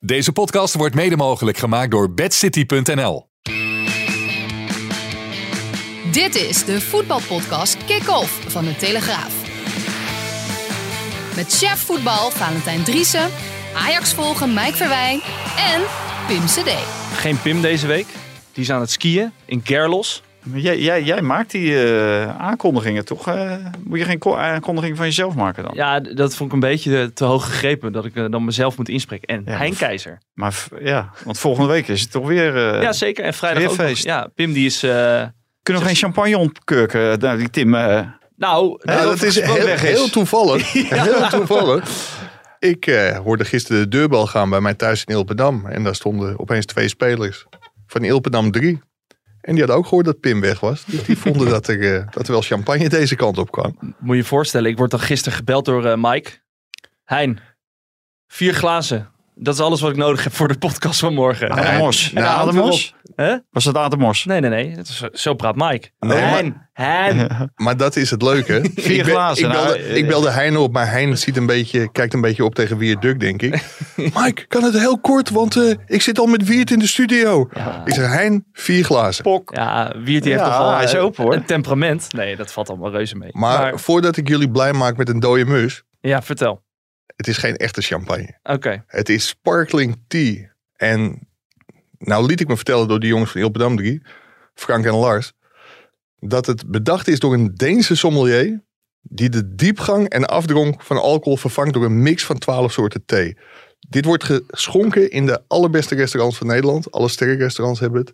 [0.00, 3.28] Deze podcast wordt mede mogelijk gemaakt door bedcity.nl.
[6.12, 9.46] Dit is de voetbalpodcast Kick-Off van de Telegraaf.
[11.36, 13.30] Met chef voetbal Valentijn Driessen,
[13.74, 15.20] Ajax volgen Mike Verwijn
[15.56, 15.82] en
[16.26, 16.70] Pim CD.
[17.14, 18.06] Geen Pim deze week.
[18.52, 20.22] Die is aan het skiën in Gerlos.
[20.50, 23.28] Maar Jij, jij, jij maakt die eh, aankondigingen toch?
[23.28, 23.52] Eh,
[23.84, 25.72] moet je geen ko- aankondiging van jezelf maken dan?
[25.74, 28.88] Ja, dat vond ik een beetje te hoog gegrepen dat ik eh, dan mezelf moet
[28.88, 29.28] inspreken.
[29.28, 30.18] En Ja, Hein Keizer.
[30.34, 32.56] Maar ja, want volgende week is het toch weer...
[32.74, 33.24] eh, ja, zeker.
[33.24, 33.86] En vrijdag weer ook nog.
[33.86, 34.04] feest.
[34.04, 34.82] Ja, Pim die is...
[34.82, 35.22] eh,
[35.62, 37.18] Kunnen we geen champagne ontkurken?
[37.18, 37.74] Nou, die Tim...
[37.74, 38.00] eh,
[38.36, 39.88] nou, Ja, Ja, dat is heel, weg is.
[39.90, 40.72] heel toevallig.
[40.72, 42.16] Heel toevallig.
[42.58, 45.66] Ik eh, hoorde gisteren de deurbel gaan bij mij thuis in Ilpendam.
[45.66, 47.46] En daar stonden opeens twee spelers
[47.86, 48.80] van Ilpendam 3.
[49.48, 50.84] En die hadden ook gehoord dat Pim weg was.
[50.84, 53.76] Dus die vonden dat er, eh, dat er wel champagne deze kant op kwam.
[53.98, 54.70] moet je je voorstellen.
[54.70, 56.30] Ik word dan gisteren gebeld door eh, Mike.
[57.04, 57.38] Hein,
[58.26, 59.10] vier glazen.
[59.34, 61.50] Dat is alles wat ik nodig heb voor de podcast van morgen.
[61.50, 62.12] Ademos.
[62.12, 62.94] nou, Ja, Ademos?
[63.22, 63.36] Hè?
[63.50, 64.24] Was dat Ademos?
[64.24, 64.70] Nee, nee, nee.
[64.76, 65.90] Het is, zo praat Mike.
[65.98, 67.28] Nee, maar- Hein, Hein.
[67.56, 68.70] Maar dat is het leuke.
[68.74, 71.36] Vier ik, ben- glazen, ik, belde, nou, eh, ik belde Hein op, maar Hein ziet
[71.36, 73.62] een beetje, kijkt een beetje op tegen Wiert Duk, denk ik.
[74.14, 77.48] Mike, kan het heel kort, want eh, ik zit al met Wiert in de studio.
[77.52, 77.82] Ja.
[77.84, 79.22] Ik zeg, Hein, vier glazen.
[79.24, 79.54] Pok.
[79.54, 81.34] Ja, Wiert die heeft Ja, toch wel hij is eh, open, hoor.
[81.34, 82.12] een temperament.
[82.12, 83.30] Nee, dat valt allemaal reuze mee.
[83.32, 86.62] Maar, voordat ik jullie blij maak met een dode mus, ja, vertel.
[87.16, 88.38] het is geen echte champagne.
[88.42, 88.84] Oké.
[88.86, 90.52] Het is sparkling tea.
[90.76, 91.27] En
[91.98, 94.02] nou liet ik me vertellen door die jongens van Ilpendam 3,
[94.54, 95.32] Frank en Lars,
[96.18, 98.62] dat het bedacht is door een Deense sommelier
[99.02, 103.36] die de diepgang en afdronk van alcohol vervangt door een mix van 12 soorten thee.
[103.88, 106.90] Dit wordt geschonken in de allerbeste restaurants van Nederland.
[106.90, 108.12] Alle sterrenrestaurants hebben het.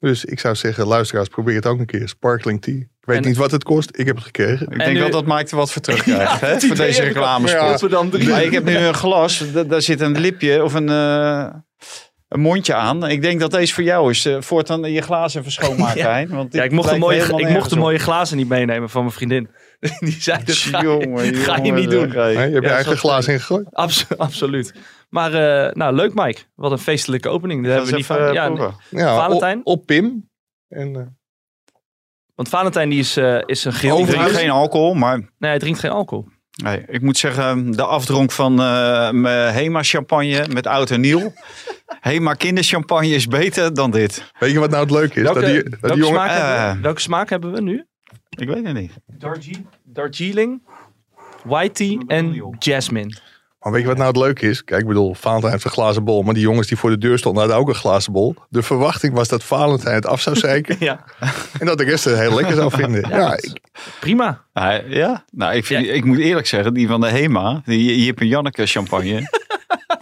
[0.00, 2.08] Dus ik zou zeggen, luisteraars, probeer het ook een keer.
[2.08, 2.74] Sparkling tea.
[2.74, 3.90] Ik weet En- niet wat het kost.
[3.98, 4.66] Ik heb het gekregen.
[4.70, 6.40] Ik denk nu- wel dat Mike er wat voor terugkrijgt.
[6.40, 7.90] hè, voor deze reclamespot.
[8.28, 11.46] Maar ik heb nu een glas, da- daar zit een lipje of een, eh,
[12.32, 13.08] een mondje aan.
[13.08, 14.24] Ik denk dat deze voor jou is.
[14.24, 16.12] Eh, voortaan je glazen even schoonmaken, Ja.
[16.12, 16.28] Hein.
[16.28, 19.14] Want Ja, ik mocht, de mooie, ik mocht de mooie glazen niet meenemen van mijn
[19.14, 19.50] vriendin.
[20.00, 22.08] Die zei, dat ga, je- Jongen, ga je niet doen.
[22.08, 23.66] Nee, je hebt Ja, je eigen dat- glaas ingegooid.
[23.70, 24.74] Abs- absoluut.
[25.08, 25.34] Maar
[25.66, 26.40] eh, nou, leuk Mike.
[26.54, 27.64] Wat een feestelijke opening.
[27.66, 28.16] Ga hebben we niet van.
[28.18, 28.32] eh,
[28.90, 29.58] Ja, Valentijn?
[29.58, 30.30] Op, op Pim.
[30.68, 31.02] En, eh,
[32.34, 33.94] want Valentijn die is, eh, is een geheel.
[33.96, 36.28] Ik Overigens- drink geen alcohol, maar Nee, hij drinkt geen alcohol.
[36.62, 41.32] Nee, ik moet zeggen, de afdronk van eh, mijn Hema champagne met oud en nieuw.
[42.00, 44.32] Hema kinderchampagne is beter dan dit.
[44.38, 45.22] weet je wat nou het leuke is?
[45.22, 46.74] Welke, dat die, dat welke, die jongen, smaak hebben Eh.
[46.74, 46.80] we?
[46.80, 47.84] welke smaak hebben we nu?
[48.30, 48.92] Ik weet het niet.
[49.06, 50.62] Darjeeling, Darjeeling
[51.44, 53.14] White tea en Jasmine.
[53.62, 54.64] Maar weet je wat nou het leuke is?
[54.64, 56.22] Kijk, ik bedoel, Valentijn heeft een glazen bol.
[56.22, 58.34] Maar die jongens die voor de deur stonden hadden ook een glazen bol.
[58.48, 60.76] De verwachting was dat Valentijn het af zou zeiken.
[60.82, 61.04] Ja,
[61.58, 63.08] en dat de rest het heel lekker zou vinden.
[63.08, 63.60] Ja, ik,
[64.00, 64.44] prima.
[64.52, 68.20] Ah, ja, nou, ik, vind, ik moet eerlijk zeggen, die van de Hema, die Jip
[68.20, 69.20] en Janneke champagne.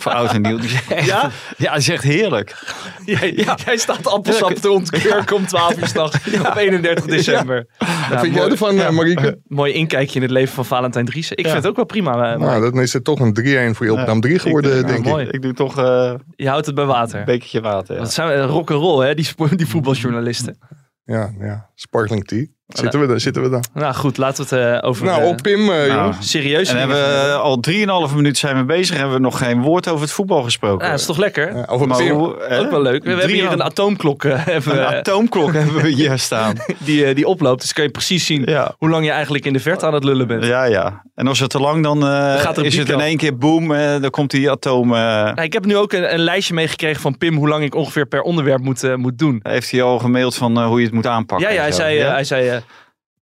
[0.02, 0.58] voor oud en nieuw.
[0.58, 1.30] Die Ja?
[1.56, 2.74] ja, die echt heerlijk.
[3.04, 3.32] Jij,
[3.66, 6.16] jij staat appelsap te ontkurken om 12 uur s'nachts
[6.48, 7.66] op 31 december.
[7.78, 9.40] wat Nou, vind jij mooi, ervan, eh, Marieke?
[9.46, 11.36] mooi inkijkje in het leven van Valentijn Driessen.
[11.36, 12.32] Ik vind het ook wel prima.
[12.32, 13.32] eh, Nou, dan is het toch een
[13.72, 15.26] 3-1 voor Ilpendam 3 geworden, ik, denk mooi.
[15.26, 15.32] ik.
[15.32, 17.18] Ik doe toch eh, Je houdt het bij water.
[17.18, 17.94] een bekertje water.
[17.94, 18.00] Ja.
[18.00, 20.58] Dat zijn eh, rock'n'roll, hè, die, die voetbaljournalisten.
[21.04, 21.70] Ja, ja.
[21.74, 22.46] Sparkling tea.
[22.78, 23.20] Zitten we dan?
[23.20, 23.64] Zitten we dan?
[23.74, 26.30] Nou goed, laten we het eh, over Nou, eh, op Pim, eh, jongens.
[26.30, 27.42] serieuze En hebben we hebben.
[27.42, 28.96] al 3,5 minuut zijn we bezig.
[28.96, 30.84] Hebben we nog geen woord over het voetbal gesproken.
[30.84, 31.56] Ja, dat is toch lekker?
[31.56, 32.10] Ja, over Maar Pim.
[32.10, 33.02] hoe, Ook wel leuk.
[33.04, 36.54] We hebben hier een 3,5 atoomklok hebben, een atoomklok hebben we hier staan.
[36.78, 37.60] die, eh, die oploopt.
[37.60, 38.74] Dus kan je precies zien Ja.
[38.78, 40.44] hoe lang je eigenlijk in de verte aan het lullen bent.
[40.44, 41.02] Ja, ja.
[41.14, 43.72] En als het te lang, dan, eh, gaat er is het in één keer boom.
[43.74, 44.88] eh, dan komt die atoom.
[44.88, 48.06] Nou, ik heb nu ook een, een lijstje meegekregen van Pim hoe lang ik ongeveer
[48.06, 49.40] per onderwerp moet, moet doen.
[49.42, 51.48] heeft hij al gemaild van eh, hoe je het moet aanpakken.
[51.48, 52.59] Ja, ja, hij en zei, hij zei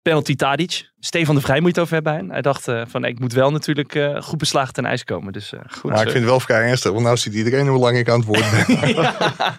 [0.09, 0.91] penalty Tadic.
[0.99, 2.13] Stefan de Vrij moet je het over hebben.
[2.13, 2.31] Hein.
[2.31, 5.33] Hij dacht eh, van ik moet wel natuurlijk eh, goed beslagen ten ijs komen.
[5.33, 5.91] Dus eh, goed.
[5.91, 8.19] Maar ik vind het wel vrij ernstig, want nou ziet iedereen hoe lang ik aan
[8.19, 8.67] het woord ben.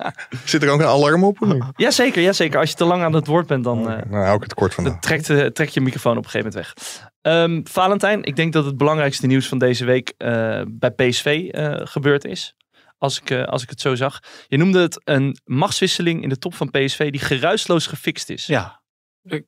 [0.45, 1.41] Zit er ook een alarm op?
[1.41, 1.63] of niet?
[1.75, 2.59] Ja, zeker, ja, zeker.
[2.59, 4.75] Als je te lang aan het woord bent, dan, eh, Nou, hou ik het kort
[4.75, 5.01] dan vandaag.
[5.01, 7.07] trekt, trekt je microfoon op een gegeven moment weg.
[7.27, 11.73] Ehm, Valentijn, ik denk dat het belangrijkste nieuws van deze week eh, bij PSV eh,
[11.83, 12.55] gebeurd is.
[12.97, 14.19] Als ik, eh, als ik het zo zag.
[14.47, 18.45] Je noemde het een machtswisseling in de top van PSV die geruisloos gefixt is.
[18.45, 18.81] Ja.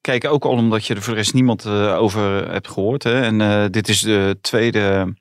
[0.02, 3.04] Kijk, ook al omdat je er voor de rest niemand eh, over hebt gehoord.
[3.04, 3.22] Hè.
[3.22, 5.14] En eh, dit is de tweede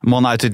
[0.00, 0.48] man uit de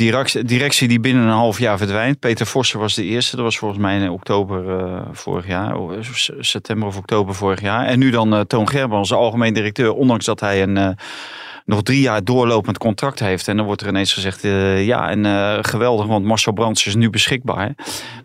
[0.44, 2.19] directie, die binnen een half jaar verdwijnt.
[2.19, 3.37] Peter Vossen was de eerste.
[3.37, 5.76] Dat was volgens mij in oktober eh, vorig jaar.
[6.00, 7.87] s- September of oktober vorig jaar.
[7.87, 9.93] En nu dan Toon Gerbrands, algemeen directeur.
[9.93, 10.97] Ondanks dat hij een...
[11.69, 13.49] nog drie jaar doorlopend contract heeft.
[13.49, 16.94] En dan wordt er ineens gezegd, eh, ja, en eh, geweldig, want Marcel Brands is
[16.94, 17.75] nu beschikbaar.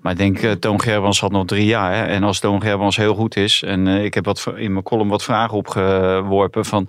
[0.02, 1.96] Maar ik denk, eh, Toon Gerbrands had nog drie jaar.
[1.96, 2.04] Hè?
[2.04, 5.24] En als Toon Gerbrands heel goed is, en ik heb wat, in mijn column wat
[5.24, 6.88] vragen opgeworpen van...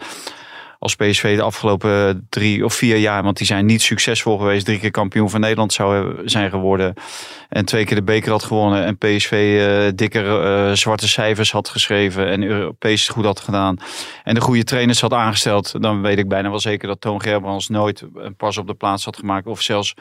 [0.85, 4.79] Als PSV de afgelopen drie of vier jaar, want die zijn niet succesvol geweest, drie
[4.79, 6.95] keer kampioen van Nederland zou zijn geworden.
[7.49, 8.85] En twee keer de beker had gewonnen.
[8.85, 12.29] En PSV eh dikke eh, zwarte cijfers had geschreven.
[12.29, 13.77] En Europees goed had gedaan.
[14.25, 15.83] En de goede trainers had aangesteld.
[15.83, 19.05] Dan weet ik bijna wel zeker dat Toon Gerbrands nooit een pas op de plaats
[19.05, 19.47] had gemaakt.
[19.47, 19.95] Of zelfs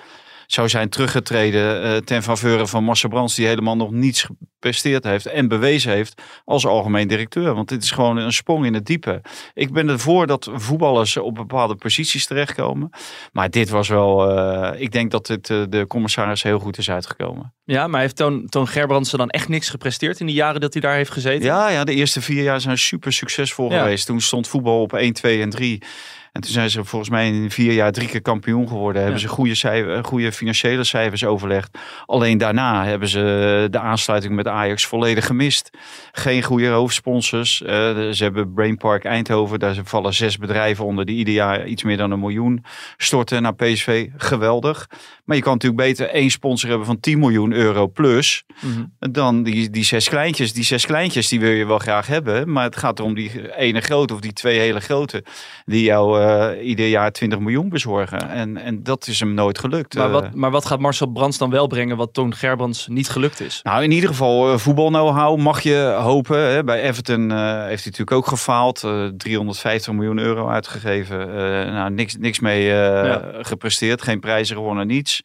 [0.54, 3.36] zou zijn teruggetreden eh, ten faveur van Marcel Brands.
[3.36, 5.26] Die helemaal nog niets gepresteerd heeft.
[5.26, 7.54] En bewezen heeft als algemeen directeur.
[7.54, 9.22] Want dit is gewoon een sprong in het diepe.
[9.54, 12.90] Ik ben ervoor dat voetballers op bepaalde posities terechtkomen.
[13.32, 14.38] Maar dit was wel...
[14.38, 17.54] eh, ik denk dat het eh, de commissaris heel goed is uitgekomen.
[17.66, 20.82] Ja, maar heeft Toon, Toon Gerbrands dan echt niks gepresteerd in die jaren dat hij
[20.82, 21.46] daar heeft gezeten?
[21.46, 23.80] Ja, ja, de eerste vier jaar zijn super succesvol Ja.
[23.80, 24.06] geweest.
[24.06, 25.82] Toen stond voetbal op 1, 2 en 3.
[26.34, 29.02] En toen zijn ze volgens mij in vier jaar drie keer kampioen geworden.
[29.02, 31.78] Hebben ze goede, cijfer, goede financiële cijfers overlegd.
[32.06, 35.70] Alleen daarna hebben ze de aansluiting met Ajax volledig gemist.
[36.12, 37.62] Geen goede hoofdsponsors.
[37.62, 37.70] Eh,
[38.10, 39.60] ze hebben Brain Park Eindhoven.
[39.60, 42.66] Daar vallen zes bedrijven onder die ieder jaar iets meer dan een miljoen
[42.98, 44.08] storten naar PSV.
[44.18, 44.88] Geweldig.
[45.26, 49.12] Maar je kan natuurlijk beter één sponsor hebben van 10 miljoen euro plus Mhm.
[49.12, 50.54] dan die, die zes kleintjes.
[50.54, 52.52] Die zes kleintjes die wil je wel graag hebben.
[52.52, 55.24] Maar het gaat erom die ene grote of die twee hele grote.
[55.66, 56.23] Die jou eh,
[56.62, 58.30] ieder jaar 20 miljoen bezorgen.
[58.30, 59.96] En, en dat is hem nooit gelukt.
[59.96, 63.10] Maar, Eh, wat, maar wat gaat Marcel Brands dan wel brengen wat Toon Gerbrands niet
[63.10, 63.60] gelukt is?
[63.64, 66.38] nou, in ieder geval uh, voetbal-know-how mag je hopen.
[66.40, 66.64] Hè.
[66.64, 68.84] Bij Everton eh, heeft hij natuurlijk ook gefaald.
[68.84, 71.20] Eh, 350 miljoen euro uitgegeven.
[71.30, 73.22] Eh, nou, niks, niks mee eh, Ja.
[73.42, 74.02] gepresteerd.
[74.02, 75.22] Geen prijzen gewonnen, niets.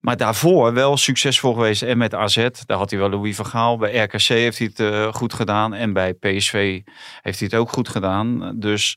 [0.00, 1.82] Maar daarvoor wel succesvol geweest.
[1.82, 3.76] En met AZ, daar had hij wel Louis van Gaal.
[3.76, 5.74] Bij RKC heeft hij het eh, goed gedaan.
[5.74, 6.80] En bij PSV
[7.22, 8.52] heeft hij het ook goed gedaan.
[8.56, 8.96] Dus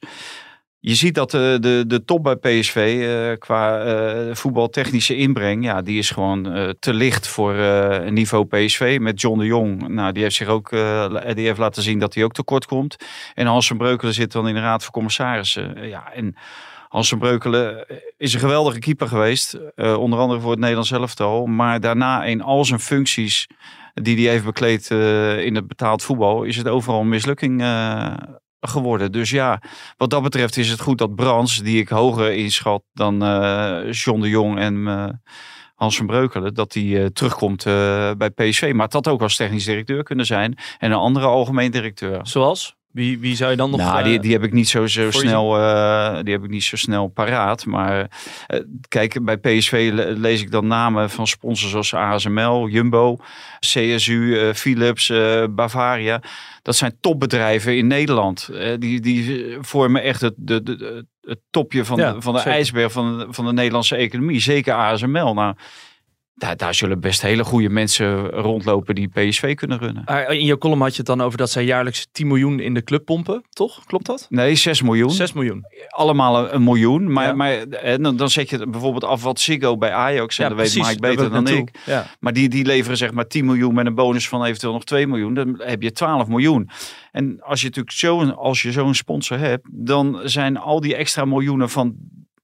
[0.80, 5.82] je ziet dat de, de, de top bij PSV eh, qua eh, voetbaltechnische inbreng, ja,
[5.82, 8.98] die is gewoon eh, te licht voor eh, een niveau PSV.
[9.02, 12.14] Met John de Jong, nou, die heeft zich ook eh, die heeft laten zien dat
[12.14, 12.96] hij ook tekort komt.
[13.34, 15.76] En Hans van Breukelen zit dan in de raad van commissarissen.
[15.76, 16.36] Eh, ja, en
[16.90, 17.86] Hans van Breukelen
[18.18, 21.46] is een geweldige keeper geweest, eh, onder andere voor het Nederlands elftal.
[21.46, 23.48] Maar daarna in al zijn functies
[23.94, 28.14] die hij heeft bekleed eh, in het betaald voetbal, is het overal een mislukking eh,
[28.62, 29.12] geworden.
[29.12, 29.62] Dus ja,
[29.98, 34.22] wat dat betreft is het goed dat Brands, die ik hoger inschat dan eh John
[34.22, 35.08] de Jong en eh,
[35.76, 37.64] Hans van Breukelen, dat die eh, terugkomt
[38.18, 38.72] bij PSV.
[38.76, 42.20] Maar het had ook als technisch directeur kunnen zijn en een andere algemeen directeur.
[42.24, 42.79] Zoals?
[42.92, 43.80] Wie, wie zou je dan nog...
[43.80, 46.50] Nou, eh, die, die heb ik niet zo, zo je snel, eh, die heb ik
[46.50, 47.66] niet zo snel paraat.
[47.66, 48.08] Maar
[48.48, 53.18] eh, kijk, bij PSV le- lees ik dan namen van sponsors zoals ASML, Jumbo,
[53.60, 55.12] CSU, Philips,
[55.50, 56.22] Bavaria.
[56.62, 58.50] Dat zijn topbedrijven in Nederland.
[58.80, 62.54] Die, die vormen echt het, de, de, het topje van, Ja, de, van de zeker.
[62.54, 64.40] ijsberg van de, van de Nederlandse economie.
[64.40, 65.34] Zeker ASML.
[65.34, 65.56] Nou,
[66.40, 70.06] daar, daar zullen best hele goede mensen rondlopen die PSV kunnen runnen.
[70.06, 72.74] Ah, In je column had je het dan over dat zij jaarlijks 10 miljoen in
[72.74, 73.86] de club pompen, toch?
[73.86, 74.26] Klopt dat?
[74.30, 75.12] Nee, 6 miljoen.
[75.12, 75.66] 6 miljoen.
[75.88, 77.12] allemaal een, een miljoen.
[77.14, 77.34] Maar, Ja.
[77.34, 77.66] maar
[78.02, 80.40] dan, dan zet je bijvoorbeeld af wat Ziggo bij Ajax.
[80.40, 81.58] En dat weet Mike beter dan naartoe.
[81.62, 81.80] ik.
[81.86, 82.06] Ja.
[82.20, 85.08] Maar die, die leveren zeg maar 10 miljoen met een bonus van eventueel nog 2
[85.08, 85.34] miljoen.
[85.34, 86.70] Dan heb je 12 miljoen.
[87.12, 91.26] En als je natuurlijk zo'n als je zo'n sponsor hebt, dan zijn al die extra
[91.26, 91.96] miljoenen van.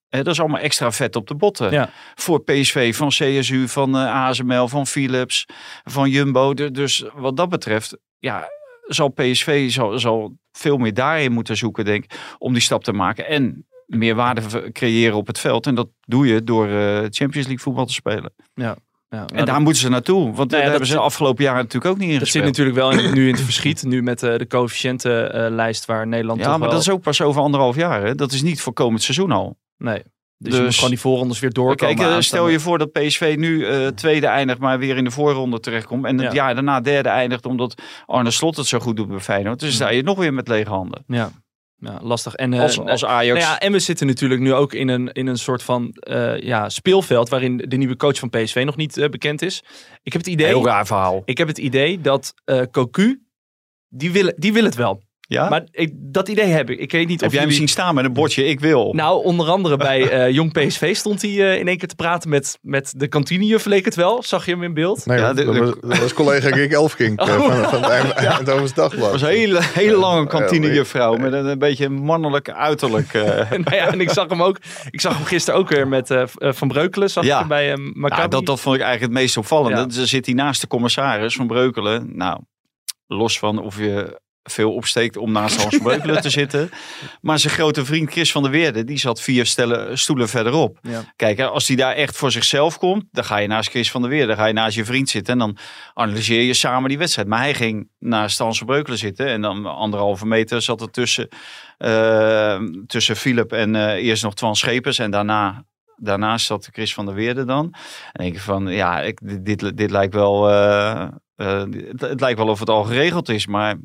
[0.09, 1.71] Dat is allemaal extra vet op de botten.
[1.71, 1.89] Ja.
[2.15, 5.45] Voor PSV, van CSU, van eh, ASML, van Philips,
[5.83, 6.53] van Jumbo.
[6.53, 8.47] Du- Dus wat dat betreft, ja,
[8.85, 12.91] zal PSV zal, zal veel meer daarin moeten zoeken, denk ik, om die stap te
[12.93, 13.27] maken.
[13.27, 15.67] En meer waarde creëren op het veld.
[15.67, 18.33] En dat doe je door eh, Champions League voetbal te spelen.
[18.53, 18.75] Ja,
[19.33, 20.23] En daar moeten ze naartoe.
[20.23, 22.27] Want Nou ja, daar hebben ze de zit- afgelopen jaren natuurlijk ook niet in Dat
[22.27, 22.57] zit gespeeld.
[22.57, 23.83] natuurlijk wel in, nu in het verschiet.
[23.83, 26.69] Nu met eh, de coëfficiëntenlijst waar Nederland Ja, maar wel...
[26.69, 28.03] dat is ook pas over anderhalf jaar.
[28.05, 28.15] Hè?
[28.15, 29.57] Dat is niet voor komend seizoen al.
[29.77, 30.03] Nee.
[30.37, 31.95] Dus, Dus- je moet gewoon die voorrondes weer doorkomen.
[31.95, 35.11] Kijk, eh, stel je voor dat PSV nu eh, tweede eindigt, maar weer in de
[35.11, 36.05] voorronde terechtkomt.
[36.05, 36.33] En het Ja.
[36.33, 39.59] jaar daarna derde eindigt, omdat Arne Slot het zo goed doet bij Feyenoord.
[39.59, 41.03] Dus sta je nog weer met lege handen.
[41.07, 41.31] Ja.
[41.75, 42.33] ja, lastig.
[42.35, 43.39] En, eh, Als, als Ajax.
[43.39, 45.95] Nou ja, en we zitten natuurlijk nu ook in een, in een soort van
[46.39, 49.63] ja, speelveld waarin de nieuwe coach van PSV nog niet bekend is.
[50.03, 51.21] Ik heb het idee, Heel raar verhaal.
[51.25, 52.33] ik heb het idee dat
[52.71, 53.21] Cocu,
[53.89, 55.01] die wil, die wil het wel.
[55.27, 55.49] Ja?
[55.49, 56.79] Maar ik, dat idee heb ik.
[56.79, 58.93] Ik weet niet Heb of jij hem jullie- zien staan met een bordje ik wil?
[58.93, 62.29] Nou, onder andere bij eh, Jong PSV stond hij eh, in één keer te praten
[62.29, 64.23] met, met de kantinejuf, leek het wel.
[64.23, 65.05] Zag je hem in beeld?
[65.05, 68.11] Nee, Ja, dat, de- de- was, dat was collega Rick Elfkink eh, van, van het
[68.13, 69.11] Eindhovens Dagblad.
[69.11, 73.13] Was een hele, hele lange kantinejuffrouw met een, een beetje mannelijk uiterlijk.
[73.13, 73.23] eh.
[73.51, 74.57] nou ja, en ik zag hem ook.
[74.89, 77.09] Ik zag hem gisteren ook weer met Van Breukelen.
[77.09, 77.33] Zag Ja.
[77.33, 79.77] ik hem bij uh, Nou, dat, dat vond ik eigenlijk het meest opvallende.
[79.79, 79.89] Ja.
[79.89, 82.09] Ze zit hij naast de commissaris van Breukelen.
[82.17, 82.39] Nou,
[83.07, 86.69] los van of je veel opsteekt om naast Hans Breukelen te zitten.
[87.21, 90.79] Maar zijn grote vriend Chris van der Weerde, die zat vier stellen, stoelen verderop.
[90.81, 91.03] Ja.
[91.15, 94.09] Kijk, als hij daar echt voor zichzelf komt, dan ga je naast Chris van der
[94.09, 95.57] Weerde, dan ga je naast je vriend zitten en dan
[95.93, 97.27] analyseer je samen die wedstrijd.
[97.27, 101.27] Maar hij ging naast Hans Breukelen zitten en dan anderhalve meter zat er tussen,
[101.77, 105.65] eh, tussen Philip en eh, eerst nog Twan Schepers en daarna
[105.97, 107.65] daarnaast zat Chris van der Weerde dan.
[108.11, 112.47] En denk ik van, ja, ik, dit, dit, lijkt wel, eh, het, het lijkt wel
[112.47, 113.75] of het al geregeld is, maar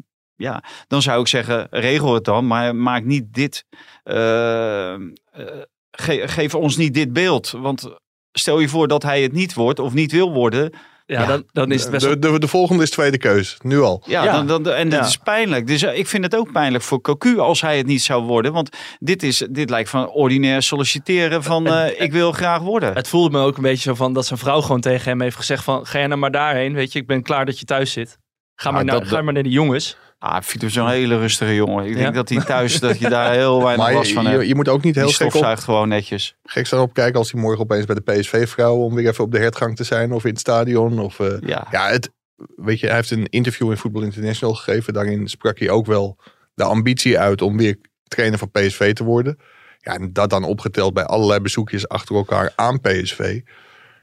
[0.41, 3.65] ja, dan zou ik zeggen, regel het dan, maar maak niet dit,
[4.03, 5.01] eh, eh,
[5.91, 7.89] ge- geef ons niet dit beeld, want
[8.33, 10.73] stel je voor dat hij het niet wordt of niet wil worden,
[11.07, 11.27] ja, Ja.
[11.27, 12.21] Dan, dan is het best wel...
[12.21, 14.03] De, de, de volgende is tweede keus, nu al.
[14.07, 14.33] ja, Ja.
[14.43, 15.07] Dan, dan, en dat Ja.
[15.07, 15.67] is pijnlijk.
[15.67, 18.53] Dus eh, ik vind het ook pijnlijk voor Cocu als hij het niet zou worden,
[18.53, 22.95] want dit, is, dit lijkt van ordinair solliciteren van eh, ik wil graag worden.
[22.95, 25.37] Het voelde me ook een beetje zo van dat zijn vrouw gewoon tegen hem heeft
[25.37, 25.87] gezegd van...
[25.87, 26.99] Ga jij nou maar daarheen, weet je.
[26.99, 28.19] Ik ben klaar dat je thuis zit.
[28.55, 29.97] Ga maar, naar, dat- ga maar naar de jongens.
[30.23, 31.85] Ah, vind hem zo'n hele rustige jongen.
[31.85, 31.97] Ik Ja?
[32.03, 34.43] denk dat hij thuis, dat je daar heel weinig Maar last van je, hebt.
[34.43, 36.37] je, je moet ook niet heel Die gek, op, gewoon netjes.
[36.45, 38.85] gek staan opkijken als hij morgen opeens bij de PSV-vrouwen...
[38.87, 40.99] om weer even op de hertgang te zijn of in het stadion.
[40.99, 41.67] Of, eh, Ja.
[41.71, 42.11] Ja, het,
[42.57, 44.93] weet je, hij heeft een interview in Football International gegeven.
[44.93, 46.17] Daarin sprak hij ook wel
[46.55, 47.77] de ambitie uit om weer
[48.09, 49.39] trainer van PSV te worden.
[49.79, 53.41] Ja, en dat dan opgeteld bij allerlei bezoekjes achter elkaar aan PSV.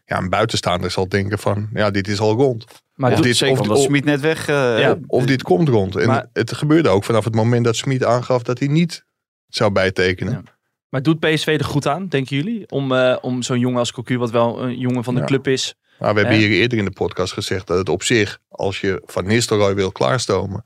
[0.06, 2.66] Ja, een buitenstaander zal denken van, ja, dit is al rond.
[2.98, 4.48] Maar Of doet- dit- Zeker of- omdat of- Smit net weg...
[4.48, 4.98] eh, Ja.
[5.08, 5.96] Of dit komt rond.
[5.96, 9.06] En Maar- het gebeurde ook vanaf het moment dat Smit aangaf dat hij niet
[9.48, 10.34] zou bijtekenen.
[10.34, 10.42] Ja.
[10.90, 12.70] Maar doet PSV er goed aan, denken jullie?
[12.70, 15.26] Om, eh, om zo'n jongen als Cocu, wat wel een jongen van de Ja.
[15.26, 15.76] club is...
[16.00, 16.48] Maar we hebben Ja.
[16.48, 19.92] hier eerder in de podcast gezegd dat het op zich, als je Van Nistelrooy wil
[19.92, 20.64] klaarstomen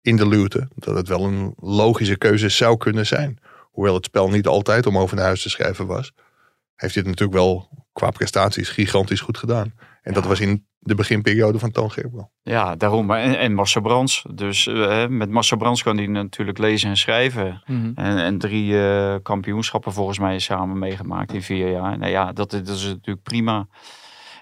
[0.00, 3.38] in de luwte, dat het wel een logische keuze zou kunnen zijn.
[3.70, 6.12] Hoewel het spel niet altijd om over naar huis te schrijven was,
[6.74, 9.74] heeft hij het natuurlijk wel qua prestaties gigantisch goed gedaan.
[10.02, 11.90] En dat was in de beginperiode van Toon.
[12.42, 13.10] Ja, daarom.
[13.10, 14.24] En, en Marcel Brands.
[14.34, 17.62] Dus eh, met Marcel Brands kan hij natuurlijk lezen en schrijven.
[17.66, 21.98] En, en drie eh, kampioenschappen volgens mij samen meegemaakt in vier jaar.
[21.98, 23.66] Nou ja, dat, dat is natuurlijk prima.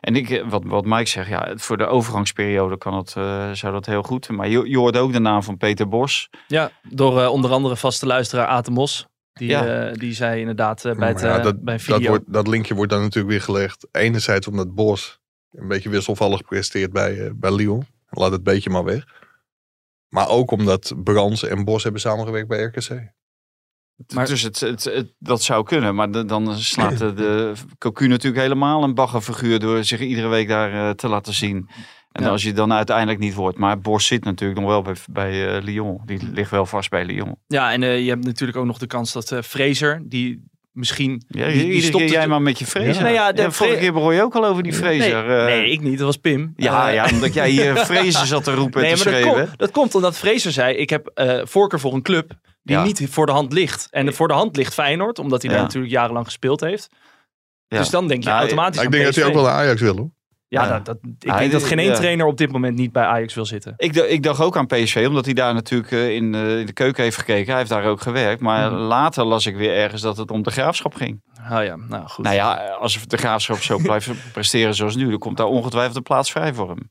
[0.01, 3.73] En ik, eh, wat, wat Mike zegt, ja, voor de overgangsperiode kan het, eh, zou
[3.73, 4.29] dat heel goed.
[4.29, 6.29] Maar je, je hoort ook de naam van Peter Bos.
[6.47, 9.07] Ja, door eh, onder andere vaste luisteraar Aten Mos.
[9.33, 9.67] Die, Ja.
[9.89, 12.09] eh, die zei inderdaad bij, het, ja, bij een dat, video...
[12.09, 13.89] wordt, dat linkje wordt dan natuurlijk weer gelegd.
[13.93, 15.20] Enerzijds omdat Bos
[15.53, 17.87] een beetje wisselvallig presteert bij, eh, bij Lyon.
[18.11, 19.05] Laat het beetje maar weg.
[20.09, 23.13] Maar ook omdat Brands en Bos hebben samengewerkt bij RKC.
[24.15, 25.95] Maar- dus het, het, het- dat zou kunnen.
[25.95, 30.49] Maar de- dan slaat de, de Cocu natuurlijk helemaal een baggerfiguur door zich iedere week
[30.49, 31.69] daar eh, te laten zien.
[32.13, 32.29] En Ja.
[32.31, 33.59] als je dan uiteindelijk niet wordt.
[33.59, 36.01] Maar Bos zit natuurlijk nog wel bij, bij eh, Lyon.
[36.05, 37.37] Die ligt wel vast bij Lyon.
[37.47, 40.45] Ja, en eh, je hebt natuurlijk ook nog de kans dat eh Fraser, die
[40.81, 41.23] misschien...
[41.29, 42.67] Ja, die, die iedere stopt keer het- jij maar met je.
[42.73, 43.01] Ja.
[43.01, 45.39] Nou ja, de Ja, vorige keer begon je ook al over die Nee, Fraser.
[45.39, 45.45] eh.
[45.45, 45.97] nee, ik niet.
[45.99, 46.53] Dat was Pim.
[46.57, 49.23] ja, Eh, ja, omdat jij hier Fraser zat te roepen Nee, en te maar dat
[49.23, 49.45] schreeuwen.
[49.47, 52.33] komt, dat komt omdat Fraser zei: Ik heb eh, voorkeur voor een club
[52.63, 52.83] die Ja.
[52.85, 53.87] niet voor de hand ligt.
[53.91, 55.57] En voor de hand ligt Feyenoord, omdat hij Ja.
[55.57, 56.89] daar natuurlijk jarenlang gespeeld heeft.
[57.69, 57.79] Ja.
[57.79, 59.81] Dus dan denk je Nou, automatisch ik aan denk dat hij ook wel naar Ajax
[59.81, 60.11] wil hoor.
[60.51, 60.67] Ja.
[60.69, 63.47] Dat, dat, ik denk dat geen één trainer op dit moment niet bij Ajax wil
[63.47, 63.75] zitten.
[63.77, 66.73] Ik, ik dacht ook aan PSV, omdat hij daar natuurlijk eh, in, eh, in de
[66.73, 67.49] keuken heeft gekeken.
[67.49, 68.41] Hij heeft daar ook gewerkt.
[68.41, 68.81] Maar Mhm.
[68.81, 71.23] later las ik weer ergens dat het om de graafschap ging.
[71.51, 72.25] Oh ja, nou goed.
[72.25, 76.03] Nou ja, als de graafschap zo blijft presteren zoals nu, dan komt daar ongetwijfeld een
[76.03, 76.91] plaats vrij voor hem.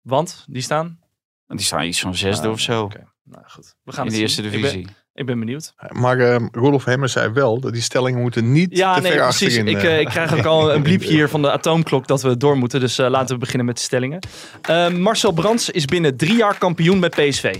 [0.00, 0.98] Want die staan?
[1.46, 2.88] Die staan iets van zesde Ah, of zo.
[3.24, 4.50] Nou goed, we gaan in de eerste zien.
[4.50, 4.86] divisie.
[5.14, 5.74] Ik ben, benieuwd.
[5.90, 9.20] Maar eh Rolf Hemmer zei wel dat die stellingen moeten niet Ja, te nee, ver
[9.22, 9.46] precies.
[9.46, 9.68] achterin.
[9.76, 12.36] Ik, eh, eh, ik krijg ook al een bliepje hier van de atoomklok dat we
[12.36, 12.80] door moeten.
[12.80, 14.18] Dus eh, laten we beginnen met de stellingen.
[14.62, 17.56] Eh, Marcel Brands is binnen drie jaar kampioen met PSV.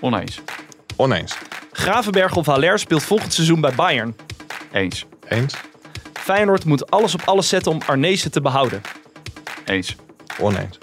[0.00, 0.40] Oneens.
[0.96, 1.36] Oneens.
[1.72, 4.16] Gravenberg of Haller speelt volgend seizoen bij Bayern.
[4.72, 5.06] Eens.
[5.28, 5.54] Eens.
[6.12, 8.80] Feyenoord moet alles op alles zetten om Arnezen te behouden.
[9.64, 9.96] Eens.
[10.40, 10.78] Oneens.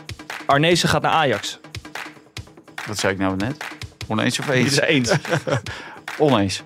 [0.45, 1.59] Arnezen gaat naar Ajax.
[2.87, 3.63] Wat zei ik nou net?
[4.07, 4.71] Oneens of Dit eens?
[4.71, 5.11] is eens.
[6.19, 6.63] Oneens.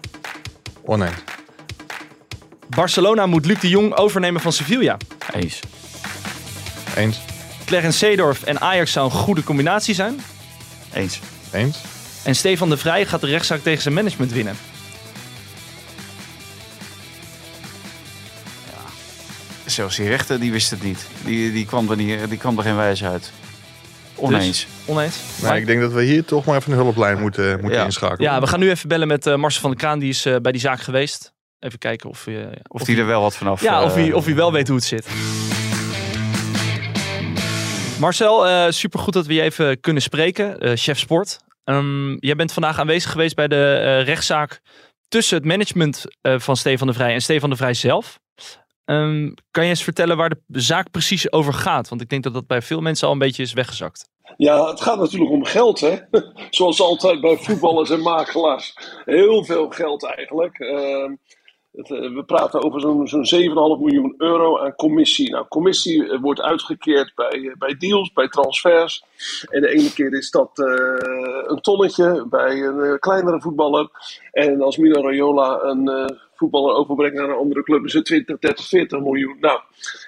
[0.82, 1.14] Oneens.
[2.70, 4.98] Barcelona moet Luc de Jong overnemen van Sevilla.
[5.34, 5.60] Eens.
[6.96, 7.20] Eens.
[7.66, 10.22] Clarence Seedorf en Ajax zou een goede combinatie zijn.
[10.94, 11.20] Eens.
[11.52, 11.78] Eens.
[12.24, 14.56] En Stefan de Vrij gaat de rechtszaak tegen zijn management winnen.
[19.66, 21.08] Zelfs die rechter die wist het niet.
[21.26, 23.32] Die, die, kwam, er niet die kwam er geen wijs uit.
[24.16, 24.68] Oneens.
[24.86, 25.20] Oneens?
[25.42, 27.86] Maar ik denk dat we hier toch maar even een hulplijn moeten, moeten Ja.
[27.86, 28.32] inschakelen.
[28.32, 30.00] Ja, we gaan nu even bellen met eh, Marcel van der Kraan.
[30.00, 31.34] Die is eh, bij die zaak geweest.
[31.60, 32.36] Even kijken of, eh,
[32.68, 33.62] Of die er wel wat vanaf...
[33.62, 35.08] Ja, of hij, of hij wel weet hoe het zit.
[38.00, 40.60] Marcel, eh supergoed dat we je even kunnen spreken.
[40.60, 41.40] eh, chef sport.
[41.64, 44.62] Ehm, jij bent vandaag aanwezig geweest bij de eh, rechtszaak
[45.08, 48.20] tussen het management eh, van Stefan de Vrij en Stefan de Vrij zelf.
[48.94, 51.90] Ehm, kan je eens vertellen waar de zaak precies over gaat?
[51.90, 54.10] Want ik denk dat dat bij veel mensen al een beetje is weggezakt.
[54.38, 55.98] Ja, het gaat natuurlijk om geld, hè.
[56.50, 58.74] Zoals altijd bij voetballers en makelaars.
[59.06, 60.60] Heel veel geld eigenlijk.
[60.60, 61.16] Ehm,
[61.74, 65.32] eh, we praten over zo'n zo'n 7,5 miljoen euro aan commissie.
[65.32, 69.04] Nou, commissie eh, wordt uitgekeerd bij, eh, bij deals, bij transfers.
[69.50, 70.50] En de ene keer is dat
[71.48, 73.90] een tonnetje bij een kleinere voetballer.
[74.32, 78.68] En als Mino Raiola een voetballer overbrengt naar een andere club, is het 20, 30,
[78.68, 79.38] 40 miljoen.
[79.40, 79.60] Nou,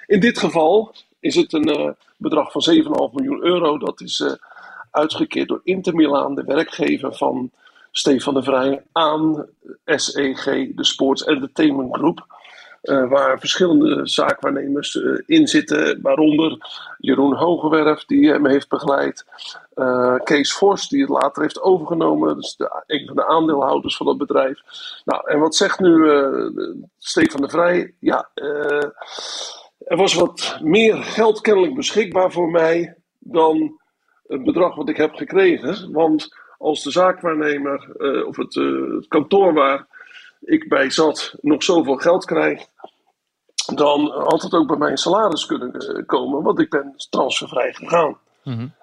[0.06, 3.78] in dit geval is het een bedrag van 7,5 miljoen euro.
[3.78, 4.38] Dat is
[4.90, 7.50] uitgekeerd door Inter Milaan, de werkgever van
[7.98, 9.46] Stefan de Vrij, aan
[9.84, 12.26] SEG, de Sports Entertainment Group.
[12.82, 16.58] eh, waar verschillende zaakwaarnemers eh, in zitten, waaronder
[16.98, 19.24] Jeroen Hogewerf, die hem heeft begeleid.
[19.74, 24.06] eh, Kees Vos, die het later heeft overgenomen, dus de, een van de aandeelhouders van
[24.06, 24.60] dat bedrijf.
[25.04, 26.10] Nou, en wat zegt nu
[26.98, 27.94] Stefan de Vrij?
[28.00, 28.30] Ja,
[29.78, 33.80] er was wat meer geld kennelijk beschikbaar voor mij dan
[34.26, 35.92] het bedrag wat ik heb gekregen.
[35.92, 39.86] Want als de zaakwaarnemer eh, of het, eh, het kantoor waar
[40.40, 42.70] ik bij zat nog zoveel geld krijgt,
[43.74, 48.18] dan had het ook bij mijn salaris kunnen eh, komen, want ik ben transfervrij gegaan.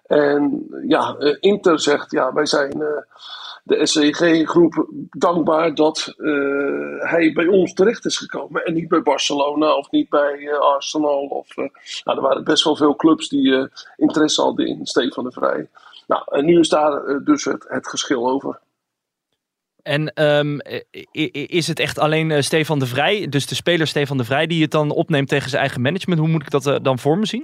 [0.08, 2.84] En ja, Inter zegt, ja, wij zijn
[3.64, 6.14] de SCG-groep dankbaar dat
[7.00, 8.66] hij bij ons terecht is gekomen.
[8.66, 11.26] En niet bij Barcelona of niet bij Arsenal.
[11.26, 11.70] Of, nou,
[12.04, 15.70] er waren best wel veel clubs die interesse hadden in Stefan de Vrij.
[16.08, 18.60] Nou, en nu is daar eh, dus het, het geschil over.
[19.82, 20.60] En ehm,
[21.48, 24.62] is het echt alleen eh, Stefan de Vrij, dus de speler Stefan de Vrij, die
[24.62, 26.20] het dan opneemt tegen zijn eigen management?
[26.20, 27.44] Hoe moet ik dat eh, dan voor me zien?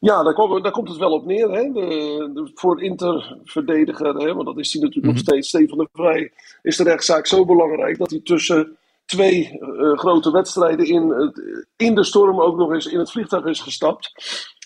[0.00, 1.50] Ja, daar, komt- daar komt het wel op neer.
[1.50, 1.62] Hè?
[1.72, 4.34] De, de, voor Inter-verdediger, hè?
[4.34, 6.32] want dat is hij natuurlijk nog steeds, Stefan de Vrij,
[6.62, 9.58] is de rechtszaak zo belangrijk dat hij tussen twee
[9.94, 11.32] grote wedstrijden in,
[11.76, 14.12] in de storm ook nog eens in het vliegtuig is gestapt.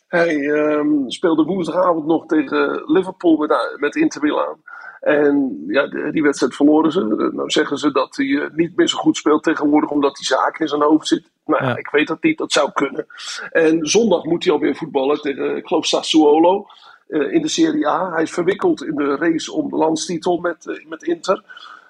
[0.08, 4.56] Hij ehm, speelde woensdagavond nog tegen Liverpool met, met Inter Milaan.
[5.00, 7.00] En ja, die wedstrijd verloren ze.
[7.00, 10.26] Eh, Nou zeggen ze dat hij eh, niet meer zo goed speelt tegenwoordig omdat die
[10.26, 11.30] zaak in zijn hoofd zit.
[11.44, 13.06] Nou ja, ik weet dat niet, dat zou kunnen.
[13.50, 16.66] En zondag moet hij alweer voetballen tegen, ik geloof, Sassuolo
[17.08, 18.12] eh, in de Serie A.
[18.12, 21.42] Hij is verwikkeld in de race om de landstitel met, eh, met Inter.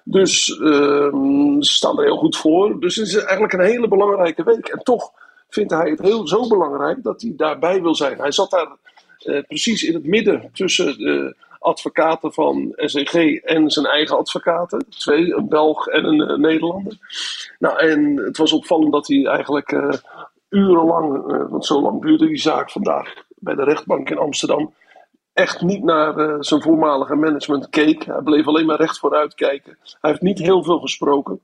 [0.03, 2.79] Dus ehm, ze staan er heel goed voor.
[2.79, 4.67] Dus het is eigenlijk een hele belangrijke week.
[4.67, 5.11] En toch
[5.49, 8.17] vindt hij het heel zo belangrijk dat hij daarbij wil zijn.
[8.17, 8.77] Hij zat daar
[9.17, 14.85] eh, precies in het midden tussen de advocaten van SEG en zijn eigen advocaten.
[14.89, 16.97] Twee, een Belg en een eh, Nederlander.
[17.59, 19.93] Nou, en het was opvallend dat hij eigenlijk eh,
[20.49, 24.73] urenlang, want zo lang duurde die zaak vandaag bij de rechtbank in Amsterdam,
[25.33, 28.05] echt niet naar zijn voormalige management keek.
[28.05, 29.77] Hij bleef alleen maar recht vooruit kijken.
[29.81, 31.41] Hij heeft niet heel veel gesproken.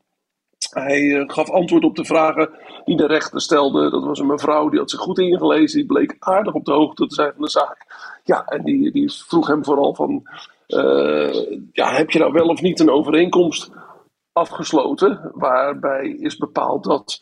[0.74, 2.50] Hij eh, gaf antwoord op de vragen
[2.86, 3.90] die de rechter stelde.
[3.90, 5.78] Dat was een mevrouw, die had zich goed ingelezen.
[5.78, 7.86] Die bleek aardig op de hoogte te zijn van de zaak.
[8.24, 10.24] Ja, en die, die vroeg hem vooral van...
[10.68, 13.72] eh, ja, heb je nou wel of niet een overeenkomst
[14.34, 15.32] afgesloten...
[15.34, 17.20] waarbij is bepaald dat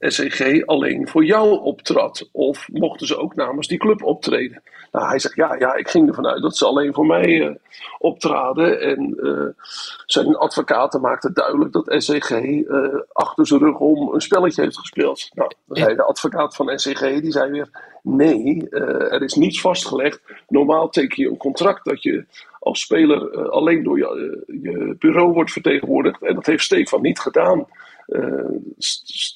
[0.00, 2.28] SEG alleen voor jou optrad?
[2.32, 4.62] Of mochten ze ook namens die club optreden?
[4.92, 7.54] Nou, hij zegt, ja, ja, ik ging ervan uit dat ze alleen voor mij eh,
[7.98, 8.80] optraden.
[8.80, 9.64] En eh,
[10.06, 12.64] zijn advocaten maakten duidelijk dat SEG eh,
[13.12, 15.28] achter zijn rug om een spelletje heeft gespeeld.
[15.34, 17.68] Nou, dan zei de advocaat van SEG, die zei weer,
[18.02, 20.20] nee, er is niets vastgelegd.
[20.48, 22.24] Normaal teken je een contract dat je
[22.58, 26.22] als speler alleen door je, je bureau wordt vertegenwoordigd.
[26.22, 27.66] En dat heeft Stefan niet gedaan.
[28.10, 28.44] Eh,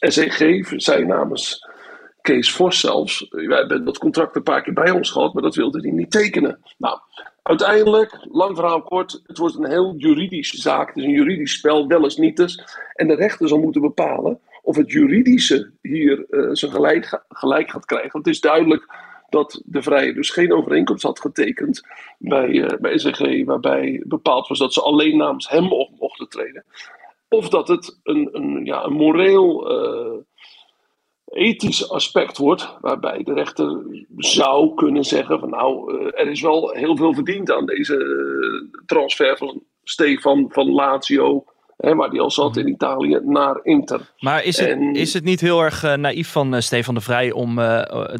[0.00, 1.68] SEG zei namens
[2.20, 3.28] Kees Vos zelfs.
[3.28, 5.90] eh, Wij hebben dat contract een paar keer bij ons gehad, maar dat wilde hij
[5.90, 6.58] niet tekenen.
[6.78, 6.98] Nou,
[7.42, 10.88] uiteindelijk, lang verhaal kort, het wordt een heel juridische zaak.
[10.88, 12.64] Het is een juridisch spel, wel eens niet eens.
[12.94, 17.84] En de rechter zal moeten bepalen of het juridische hier eh, zijn gelijk, gelijk gaat
[17.84, 18.12] krijgen.
[18.12, 18.87] Want het is duidelijk
[19.28, 21.82] dat de Vrije dus geen overeenkomst had getekend
[22.18, 26.64] bij, eh bij waarbij bepaald was dat ze alleen namens hem op mochten treden.
[27.28, 30.20] Of dat het een, een, ja, een moreel eh,
[31.24, 33.82] ethisch aspect wordt, waarbij de rechter
[34.16, 38.80] zou kunnen zeggen van nou, eh, er is wel heel veel verdiend aan deze eh,
[38.87, 41.44] transfer van Stefan van Lazio
[41.76, 44.12] hè, waar die al zat in Italië, naar Inter.
[44.18, 47.54] Maar is het, En- is het niet heel erg naïef van Stefan de Vrij om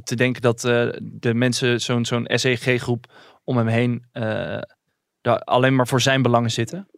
[0.05, 0.61] te denken dat
[1.01, 3.07] de mensen, zo'n zo'n SEG-groep
[3.45, 4.05] om hem heen,
[5.21, 6.89] daar alleen maar voor zijn belangen zitten?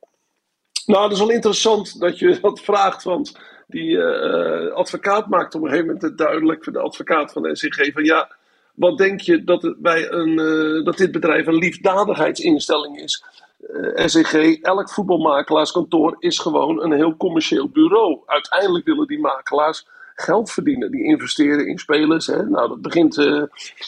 [0.86, 5.62] Nou, dat is wel interessant dat je dat vraagt, want die eh, advocaat maakt op
[5.62, 8.36] een gegeven moment het duidelijk, de advocaat van de van ja,
[8.74, 13.24] wat denk je dat, bij een, eh, dat dit bedrijf een liefdadigheidsinstelling is?
[13.72, 18.20] Eh SCG, elk voetbalmakelaarskantoor is gewoon een heel commercieel bureau.
[18.26, 20.90] Uiteindelijk willen die makelaars geld verdienen.
[20.90, 22.26] Die investeren in spelers.
[22.26, 22.48] Hè.
[22.48, 23.42] Nou, dat begint eh,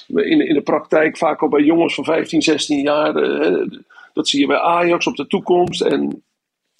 [0.07, 3.17] in, in de praktijk vaak al bij jongens van 15, 16 jaar.
[3.17, 3.67] eh,
[4.13, 5.81] dat zie je bij Ajax op de toekomst.
[5.81, 6.23] En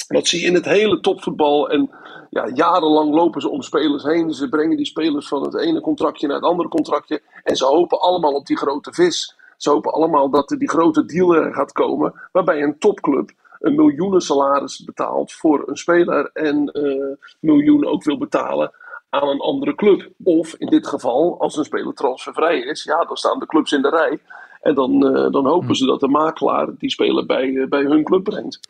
[0.09, 1.71] dat zie je in het hele topvoetbal.
[1.71, 1.91] En
[2.31, 4.35] ja, jarenlang lopen ze om spelers heen.
[4.35, 7.23] Ze brengen die spelers van het ene contractje naar het andere contractje.
[7.45, 9.37] En ze hopen allemaal op die grote vis.
[9.57, 12.15] Ze hopen allemaal dat er die grote deal er gaat komen.
[12.33, 16.31] Waarbij een topclub een miljoenen salaris betaalt voor een speler.
[16.33, 18.73] En eh miljoenen ook wil betalen
[19.11, 20.09] aan een andere club.
[20.25, 23.83] Of in dit geval, als een speler transfervrij is, ja, dan staan de clubs in
[23.83, 24.19] de rij.
[24.61, 28.05] En dan, eh, dan hopen ze dat de makelaar die speler bij, eh, bij hun
[28.05, 28.61] club brengt.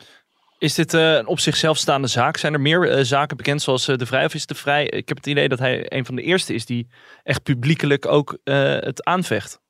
[0.59, 2.37] Is dit eh, een op zichzelf staande zaak?
[2.37, 4.25] Zijn er meer eh, zaken bekend zoals eh, De Vrij?
[4.25, 6.67] Of is De Vrij, ik heb het idee dat hij een van de eerste is
[6.67, 6.89] die
[7.23, 9.61] echt publiekelijk ook het aanvecht.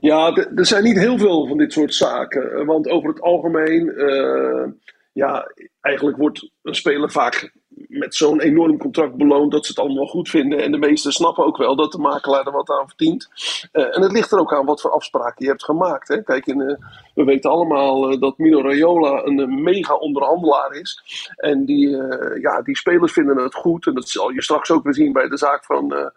[0.00, 2.66] Ja, er zijn niet heel veel van dit soort zaken.
[2.66, 3.92] Want over het algemeen,
[5.12, 7.52] ja, eigenlijk wordt een speler vaak
[7.88, 10.62] met zo'n enorm contract beloond dat ze het allemaal goed vinden.
[10.62, 13.28] En de meesten snappen ook wel dat de makelaar er wat aan verdient.
[13.72, 16.08] Eh, en het ligt er ook aan wat voor afspraken je hebt gemaakt.
[16.08, 16.22] Hè.
[16.22, 16.76] Kijk, in, eh,
[17.14, 21.02] we weten allemaal eh, dat Mino Raiola een mega onderhandelaar is.
[21.36, 21.88] En die,
[22.40, 23.86] ja, die spelers vinden het goed.
[23.86, 26.12] En dat zal je straks ook weer zien bij de zaak van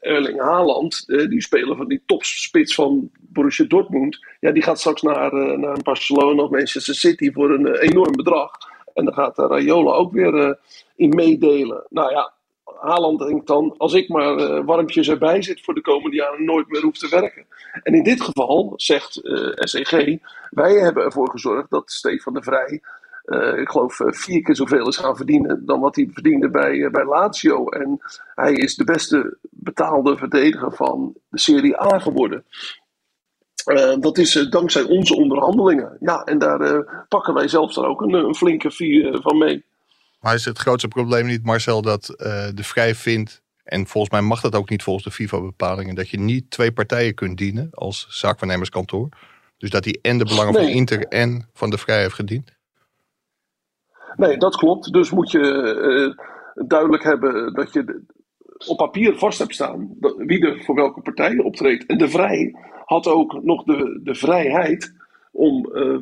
[0.00, 1.04] Erling Haaland.
[1.06, 4.18] die speler van die topspits van Borussia Dortmund.
[4.40, 8.50] Ja, die gaat straks naar, naar Barcelona of Manchester City voor een enorm bedrag.
[8.98, 10.54] En dan gaat uh, Raiola ook weer eh,
[10.96, 11.86] in meedelen.
[11.88, 12.32] Nou ja,
[12.80, 16.68] Haaland denkt dan, als ik maar eh, warmpjes erbij zit voor de komende jaren, nooit
[16.68, 17.46] meer hoef te werken.
[17.82, 20.18] En in dit geval zegt eh, SEG,
[20.50, 22.80] wij hebben ervoor gezorgd dat Stefan de Vrij,
[23.28, 26.84] eh, ik geloof, eh, vier keer zoveel is gaan verdienen dan wat hij verdiende bij,
[26.84, 27.68] eh, bij Lazio.
[27.68, 27.98] En
[28.34, 32.44] hij is de beste betaalde verdediger van de Serie A geworden.
[33.68, 35.96] Eh, dat is eh, dankzij onze onderhandelingen.
[36.00, 36.78] Ja, en daar eh,
[37.08, 39.64] pakken wij zelfs dan ook een, een flinke eh, van mee.
[40.20, 42.06] Maar is het grootste probleem niet, Marcel, dat
[42.54, 46.18] de Vrij vindt, en volgens mij mag dat ook niet volgens de FIFA-bepalingen, dat je
[46.18, 49.08] niet twee partijen kunt dienen als zaakwaarnemerskantoor.
[49.58, 50.74] Dus dat hij en de belangen van Nee.
[50.74, 52.52] Inter en van de Vrij heeft gediend.
[54.16, 54.92] Nee, dat klopt.
[54.92, 56.14] Dus moet je
[56.54, 58.02] duidelijk hebben dat je
[58.66, 61.86] op papier vast hebt staan wie er voor welke partij optreedt.
[61.86, 64.94] En de Vrij had ook nog de, de vrijheid
[65.32, 65.96] om eh,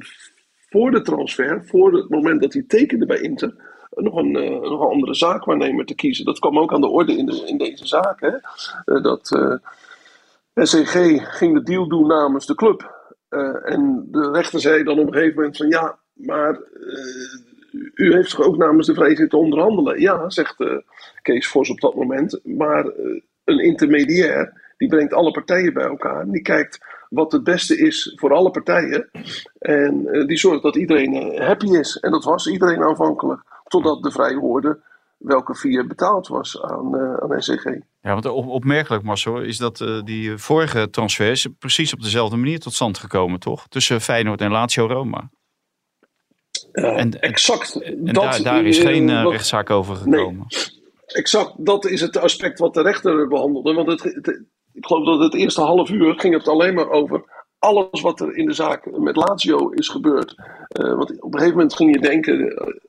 [0.71, 3.55] voor de transfer, voor het moment dat hij tekende bij Inter,
[3.91, 6.25] nog een, eh, nog een andere zaakwaarnemer te kiezen.
[6.25, 8.21] Dat kwam ook aan de orde in, de, in deze zaak.
[8.21, 8.37] Hè?
[8.85, 9.39] Eh, dat
[10.55, 12.95] SEG ging de deal doen namens de club.
[13.65, 16.61] En de rechter zei dan op een gegeven moment van ja, maar
[17.95, 20.01] u heeft toch ook namens de Vrij zitten onderhandelen?
[20.01, 20.77] Ja, zegt eh,
[21.23, 22.41] Kees Vos op dat moment.
[22.45, 26.27] Maar eh, een intermediair, die brengt alle partijen bij elkaar.
[26.27, 26.79] Die kijkt
[27.11, 29.11] wat het beste is voor alle partijen.
[29.59, 31.97] En eh, die zorgt dat iedereen happy is.
[31.97, 33.43] En dat was iedereen aanvankelijk.
[33.69, 34.79] Totdat de Vrij hoorde
[35.17, 37.85] welke fee betaald was aan, aan.
[38.01, 42.73] Ja, want op, opmerkelijk Marcel is dat die vorige transfers precies op dezelfde manier tot
[42.73, 43.69] stand gekomen, toch?
[43.69, 45.31] Tussen Feyenoord en Lazio Roma.
[46.85, 47.83] En- exact.
[47.83, 50.47] En dat, daar, daar is eh, geen eh, rechtszaak over gekomen.
[51.07, 53.75] Exact, dat is het aspect wat de rechter behandelde.
[53.75, 57.25] Want het, het- ik geloof dat het eerste half uur ging het alleen maar over
[57.59, 60.35] alles wat er in de zaak met Lazio is gebeurd.
[60.69, 62.39] Eh, want op een gegeven moment ging je denken,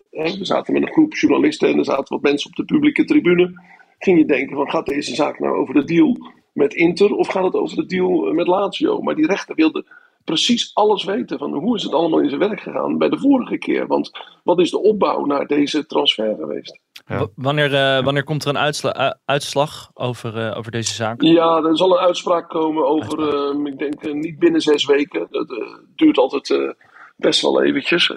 [0.10, 3.52] we zaten met een groep journalisten en er zaten wat mensen op de publieke tribune.
[4.00, 6.18] Ging je denken van gaat deze zaak nou over de deal
[6.54, 9.02] met Inter of gaat het over de deal met Lazio?
[9.02, 9.86] Maar die rechter wilde
[10.28, 13.58] precies alles weten van hoe is het allemaal in zijn werk gegaan bij de vorige
[13.58, 13.88] keer.
[13.88, 14.12] Want
[14.44, 16.80] wat is de opbouw naar deze transfer geweest?
[17.08, 17.28] Ja.
[17.36, 21.22] Wanneer, eh, wanneer komt er een uitsla- eh, uitslag over, eh, over deze zaak?
[21.22, 23.20] Ja, er zal een uitspraak komen over,
[23.68, 25.28] ik denk niet binnen zes weken.
[25.30, 25.48] Dat
[25.96, 26.76] duurt altijd
[27.16, 28.08] best wel eventjes.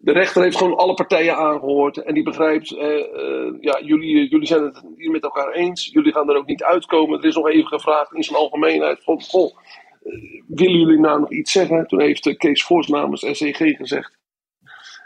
[0.00, 2.68] De rechter heeft gewoon alle partijen aangehoord en die begrijpt,
[3.60, 5.88] ja, jullie, jullie zijn het hier met elkaar eens.
[5.92, 7.18] Jullie gaan er ook niet uitkomen.
[7.18, 9.87] Er is nog even gevraagd in zijn algemeenheid van, goh, eh,
[10.46, 11.86] willen jullie nou nog iets zeggen?
[11.86, 14.16] Toen heeft eh, Kees Vos namens SEG gezegd,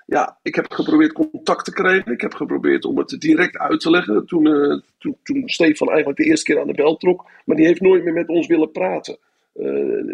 [0.06, 2.12] ja, ik heb geprobeerd contact te krijgen.
[2.12, 4.26] Ik heb geprobeerd om het direct uit te leggen.
[4.26, 7.30] Toen, eh, toen, toen Stefan eigenlijk de eerste keer aan de bel trok.
[7.44, 9.18] Maar die heeft nooit meer met ons willen praten.
[9.52, 9.64] Eh,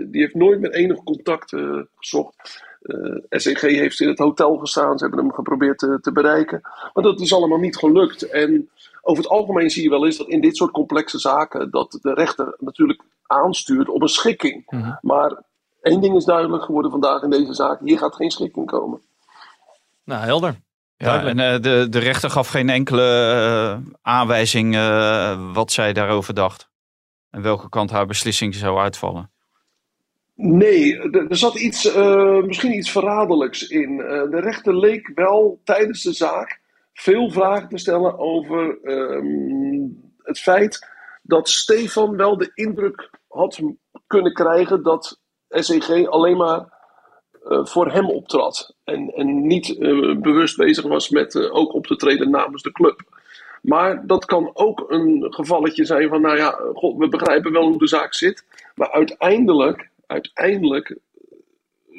[0.07, 1.55] die heeft nooit meer enig contact
[1.97, 2.67] gezocht.
[3.29, 4.99] SEG heeft in het hotel gestaan.
[4.99, 6.61] Ze hebben hem geprobeerd te bereiken.
[6.93, 8.23] Maar dat is allemaal niet gelukt.
[8.23, 8.71] En
[9.03, 11.71] over het algemeen zie je wel eens dat in dit soort complexe zaken.
[11.71, 14.63] dat de rechter natuurlijk aanstuurt op een schikking.
[14.67, 14.93] Mhm.
[15.01, 15.43] Maar
[15.81, 19.01] één ding is duidelijk geworden vandaag in deze zaak: hier gaat geen schikking komen.
[20.05, 20.55] Nou, helder.
[20.97, 26.35] Ja, en eh, de, de rechter gaf geen enkele eh, aanwijzing eh, wat zij daarover
[26.35, 26.69] dacht.
[27.31, 29.31] En welke kant haar beslissing zou uitvallen.
[30.41, 34.01] Nee, er er zat iets, eh, misschien iets verraderlijks in.
[34.01, 36.61] Eh, de rechter leek wel tijdens de zaak
[37.01, 39.87] veel vragen te stellen over ehm,
[40.23, 40.87] het feit
[41.23, 43.61] dat Stefan wel de indruk had
[44.07, 46.73] kunnen krijgen dat SEG alleen maar
[47.49, 48.75] eh, voor hem optrad.
[48.85, 52.73] En, en niet eh, bewust bezig was met eh, ook op te treden namens de
[52.73, 53.01] club.
[53.63, 57.79] Maar dat kan ook een gevalletje zijn van, nou ja, god, we begrijpen wel hoe
[57.79, 58.45] de zaak zit.
[58.75, 60.99] Maar uiteindelijk, uiteindelijk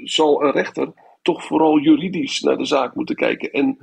[0.04, 3.52] zal een rechter toch vooral juridisch naar de zaak moeten kijken.
[3.52, 3.78] En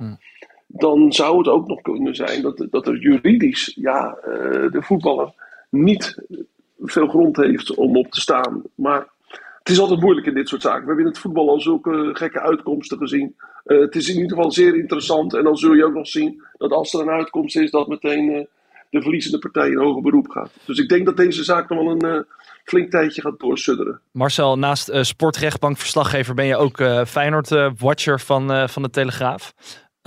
[0.67, 5.33] dan zou het ook nog kunnen zijn dat, dat er juridisch, ja, eh, de voetballer
[5.69, 6.21] niet
[6.79, 8.61] veel grond heeft om op te staan.
[8.75, 9.07] Maar
[9.59, 10.81] het is altijd moeilijk in dit soort zaken.
[10.81, 13.35] We hebben in het voetbal al zulke gekke uitkomsten gezien.
[13.63, 15.33] Eh, het is in ieder geval zeer interessant.
[15.33, 18.29] En dan zul je ook nog zien dat als er een uitkomst is, dat meteen
[18.29, 18.45] eh,
[18.89, 20.51] de verliezende partij in hoger beroep gaat.
[20.65, 22.25] Dus ik denk dat deze zaak nog wel een
[22.63, 23.99] flink tijdje gaat doorsudderen.
[24.11, 26.77] Marcel, naast sportrechtbankverslaggever ben je ook
[27.07, 29.53] Feyenoord-watcher van, van de Telegraaf.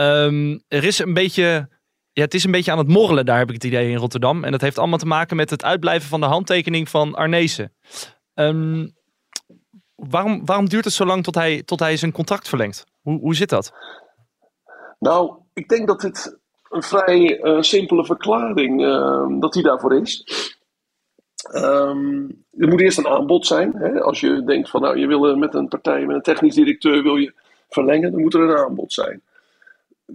[0.00, 1.68] Ehm, er is een beetje,
[2.12, 4.44] ja, het is een beetje aan het morrelen, daar heb ik het idee in Rotterdam.
[4.44, 7.72] En dat heeft allemaal te maken met het uitblijven van de handtekening van Arnezen.
[8.34, 8.88] Ehm,
[9.94, 12.84] waarom, waarom duurt het zo lang tot hij, tot hij zijn contract verlengt?
[13.00, 13.72] Hoe, hoe zit dat?
[14.98, 20.24] Nou, ik denk dat dit een vrij eh, simpele verklaring uh, dat die daarvoor is.
[21.50, 23.72] Er moet eerst een aanbod zijn.
[23.76, 24.00] Hè?
[24.00, 27.02] Als je denkt van nou, je wil eh, met een partij, met een technisch directeur
[27.02, 27.32] wil je
[27.68, 29.22] verlengen, dan moet er een aanbod zijn.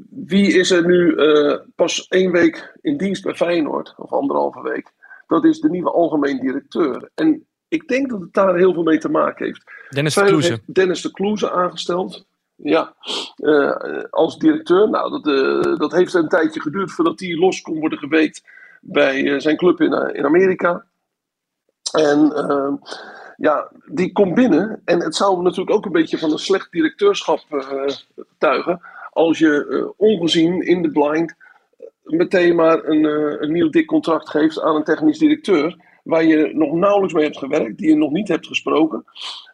[0.09, 4.91] Wie is er nu eh, pas één week in dienst bij Feyenoord, of anderhalve week?
[5.27, 7.09] Dat is de nieuwe algemeen directeur.
[7.15, 9.63] En ik denk dat het daar heel veel mee te maken heeft.
[9.89, 10.59] Dennis de Kloeze.
[10.65, 12.25] Dennis de Kloeze aangesteld.
[12.55, 12.95] Ja,
[13.35, 14.89] eh, als directeur.
[14.89, 18.43] Nou, dat, eh, dat heeft een tijdje geduurd voordat hij los kon worden geweekt
[18.81, 20.85] bij zijn club in, in Amerika.
[21.91, 22.33] En
[23.37, 24.81] ja, die komt binnen.
[24.85, 28.81] En het zou natuurlijk ook een beetje van een slecht directeurschap getuigen.
[29.15, 31.35] Als je eh, ongezien in de blind
[32.03, 35.83] meteen maar een, eh, een nieuw dik contract geeft aan een technisch directeur.
[36.03, 39.05] Waar je nog nauwelijks mee hebt gewerkt, die je nog niet hebt gesproken.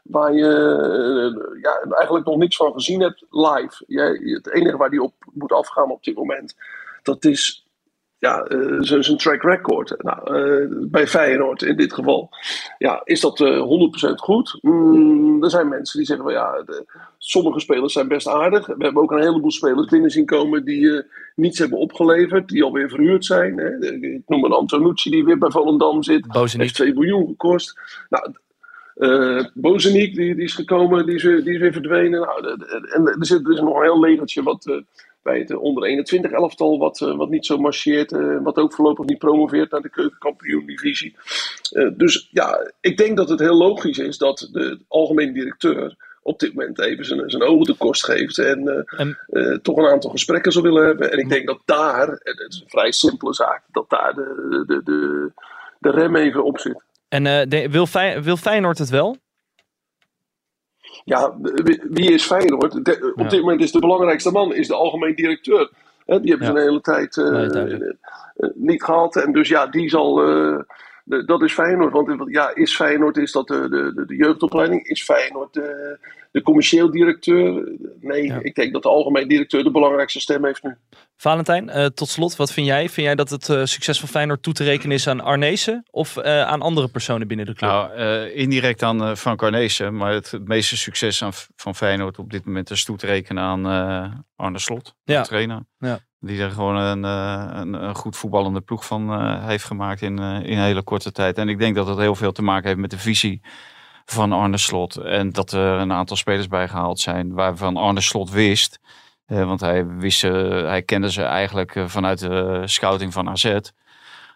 [0.04, 3.84] Waar je eh, ja, eigenlijk nog niks van gezien hebt live.
[3.88, 6.56] Jij, het enige waar die op moet afgaan op dit moment,
[7.04, 7.68] dat is
[8.22, 9.96] ja, eh, zijn track record.
[9.98, 12.30] Nou, eh, bij Feyenoord in dit geval.
[12.78, 14.58] Ja, is dat eh 100% goed?
[14.62, 16.86] Mm, er zijn mensen die zeggen, wel, ja, de-
[17.18, 18.66] sommige spelers zijn best aardig.
[18.66, 21.04] We hebben ook een heleboel spelers binnen zien komen die eh,
[21.36, 22.48] niets hebben opgeleverd.
[22.50, 23.58] Die alweer verhuurd zijn.
[23.58, 23.78] Hè.
[23.96, 26.28] Ik noem een Antonucci die weer bij Volendam zit.
[26.28, 26.62] Bozeniek.
[26.62, 27.80] Heeft 2 miljoen gekost.
[28.10, 28.32] Nou,
[28.96, 32.20] eh Bozeniek, die, die is gekomen, die is, weer- die is weer verdwenen.
[32.22, 32.46] Nou,
[32.94, 34.76] en er, zit, er is nog een heel legertje wat eh,
[35.24, 38.12] bij het onder 21 elftal wat, eh, wat niet zo marcheert.
[38.12, 41.16] eh, wat ook voorlopig niet promoveert naar de keukenkampioen-divisie.
[41.72, 46.40] Eh, dus ja, ik denk dat het heel logisch is dat de algemene directeur op
[46.40, 48.38] dit moment even zijn, zijn ogen de kost geeft.
[48.38, 51.12] En, En- toch een aantal gesprekken zal willen hebben.
[51.12, 54.64] En ik denk dat daar, en het is een vrij simpele zaak, dat daar de,
[54.68, 55.32] de, de,
[55.80, 56.82] de rem even op zit.
[57.10, 59.18] En de- wil, Fey- wil Feyenoord het wel?
[61.04, 61.36] Ja,
[61.90, 62.86] wie- is Feyenoord?
[62.86, 63.30] De- op Ja.
[63.30, 65.72] dit moment is de belangrijkste man is de algemeen directeur.
[66.06, 67.96] Die hebben ze een hele tijd eh, Nee, duidelijk.
[68.36, 69.16] eh, niet gehad.
[69.16, 70.22] En dus ja, die zal.
[70.24, 70.60] eh,
[71.04, 71.94] de- dat is Feyenoord.
[71.94, 74.84] Want ja, is Feyenoord is dat de, de, de, de jeugdopleiding?
[74.88, 75.98] Is Feyenoord de,
[76.32, 77.72] de commercieel directeur?
[78.00, 78.40] Nee, Ja.
[78.42, 80.76] ik denk dat de algemeen directeur de belangrijkste stem heeft nu.
[81.18, 82.90] Valentijn, eh, tot slot, wat vind jij?
[82.90, 86.18] Vind jij dat het eh, succes van Feyenoord toe te rekenen is aan Arnezen of
[86.18, 87.70] eh, aan andere personen binnen de club?
[87.70, 89.96] Nou, eh, indirect aan eh, Frank Arnezen.
[89.96, 93.44] Maar het, het meeste succes aan, van Feyenoord op dit moment is toe te rekenen
[93.44, 95.22] aan eh, Arne Slot, Ja.
[95.22, 95.60] de trainer.
[95.78, 96.00] Ja.
[96.20, 100.20] Die er gewoon een, eh, een, een goed voetballende ploeg van eh, heeft gemaakt in,
[100.20, 101.38] eh, in een hele korte tijd.
[101.38, 103.42] En ik denk dat dat heel veel te maken heeft met de visie
[104.12, 104.96] van Arne Slot.
[104.98, 108.80] En dat er een aantal spelers bijgehaald zijn waarvan Arne Slot wist.
[109.26, 110.28] eh, want hij, wist ze,
[110.68, 113.56] hij kende ze eigenlijk eh, vanuit de scouting van AZ.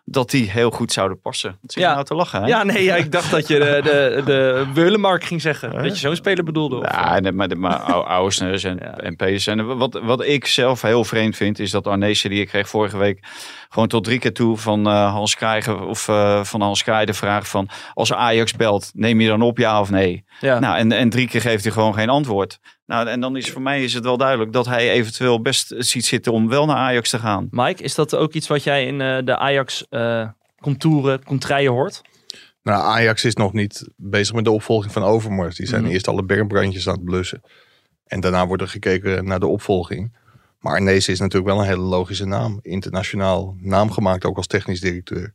[0.08, 1.58] Dat die heel goed zouden passen.
[1.62, 1.94] Zit je Ja.
[1.94, 2.42] nou te lachen?
[2.42, 2.48] Hè?
[2.48, 5.74] Ja, nee, ja, ik dacht dat je de, de, de Weulenmark ging zeggen.
[5.74, 6.76] Dat je zo'n speler bedoelde.
[6.78, 8.98] Of, Ja, nee, maar, maar Au- Auwsners en, Ja.
[8.98, 9.60] en Pedersen.
[9.60, 12.98] En Wat, wat ik zelf heel vreemd vind, is dat Arnezen, die ik kreeg vorige
[12.98, 13.20] week
[13.76, 17.14] gewoon tot drie keer toe van eh, Hans Krijgen of eh, van Hans Kraaij de
[17.14, 20.26] vraag van als Ajax belt, neem je dan op ja of nee?
[20.40, 20.60] ja.
[20.60, 22.60] Nou, en, en drie keer geeft hij gewoon geen antwoord.
[22.86, 26.06] Nou, en dan is voor mij is het wel duidelijk dat hij eventueel best ziet
[26.06, 27.48] zitten om wel naar Ajax te gaan.
[27.52, 30.28] Mike, is dat ook iets wat jij in eh, de Ajax eh
[30.62, 32.02] contouren, contraien hoort?
[32.64, 35.56] Nou, Ajax is nog niet bezig met de opvolging van Overmars.
[35.56, 35.92] Die zijn Mhm.
[35.92, 37.42] eerst alle bergbrandjes aan het blussen.
[38.06, 40.24] En daarna wordt er gekeken naar de opvolging.
[40.66, 42.60] Maar Arnees is natuurlijk wel een hele logische naam.
[42.62, 45.34] Internationaal naam gemaakt, ook als technisch directeur.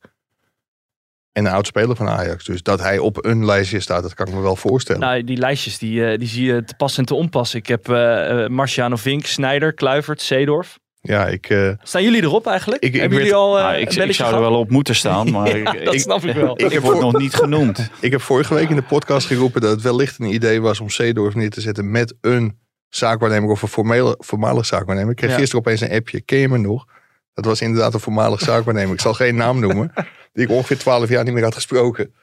[1.33, 2.45] En een oud-speler van Ajax.
[2.45, 5.01] Dus dat hij op een lijstje staat, dat kan ik me wel voorstellen.
[5.01, 7.55] Nou, die lijstjes die, eh, die zie je te pas en te onpas.
[7.55, 10.79] Ik heb eh eh, Marciano Vink, Snijder, Kluivert, Zeedorf.
[11.01, 12.83] ja, ik, eh, Staan jullie erop eigenlijk?
[12.83, 15.59] Ik- ik Hebben weet- jullie al Nou, ik, zou er wel op moeten staan, maar
[15.59, 16.61] Ja, ik, dat snap ik wel.
[16.61, 17.91] ik heb word voor- nog niet genoemd.
[18.01, 20.89] ik heb vorige week in de podcast geroepen dat het wellicht een idee was om
[20.89, 22.59] Seedorf neer te zetten met een
[22.91, 25.11] zaakwaarnemer of een formele, voormalig zaakwaarnemer.
[25.11, 25.37] Ik kreeg Ja.
[25.37, 26.21] gisteren opeens een appje.
[26.21, 26.87] Ken je me nog?
[27.35, 28.95] Dat was inderdaad een voormalig zaakwaarnemer.
[28.95, 29.93] Ik zal geen naam noemen.
[30.33, 32.15] Die ik ongeveer twaalf jaar niet meer had gesproken.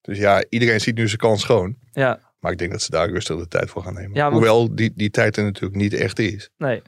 [0.00, 1.76] Dus ja, iedereen ziet nu zijn kans schoon.
[1.92, 4.14] Ja, Maar ik denk dat ze daar rustig de tijd voor gaan nemen.
[4.14, 6.50] Ja, want- Hoewel die, die tijd er natuurlijk niet echt is.
[6.58, 6.82] nee.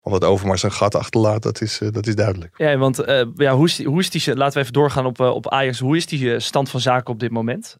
[0.00, 2.54] Want dat Overmars een gat achterlaat, dat is, eh, dat is duidelijk.
[2.58, 5.20] Ja, want eh, ja, hoe, is die, hoe is die, laten we even doorgaan op,
[5.20, 5.78] eh, op Ajax.
[5.78, 7.76] Hoe is die stand van zaken op dit moment?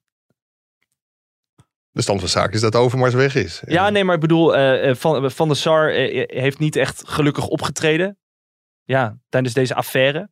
[1.94, 3.62] De stand van zaken is dat Overmars weg is.
[3.66, 7.02] Ja, nee, maar ik bedoel, eh, eh, Van, van der Sar eh, heeft niet echt
[7.08, 8.18] gelukkig opgetreden.
[8.82, 10.28] Ja, tijdens deze affaire.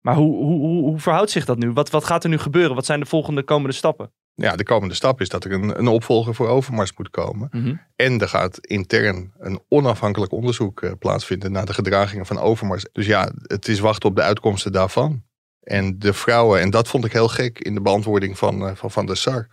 [0.00, 1.72] Maar hoe, hoe, hoe, hoe verhoudt zich dat nu?
[1.72, 2.74] Wat, wat gaat er nu gebeuren?
[2.74, 4.12] Wat zijn de volgende komende stappen?
[4.42, 7.50] Ja, de komende stap is dat er een, een opvolger voor Overmars moet komen.
[7.96, 12.84] En er gaat intern een onafhankelijk onderzoek eh, plaatsvinden naar de gedragingen van Overmars.
[12.92, 15.22] Dus ja, het is wachten op de uitkomsten daarvan.
[15.60, 18.90] En de vrouwen, en dat vond ik heel gek in de beantwoording van eh, Van,
[18.90, 19.48] van der Sar.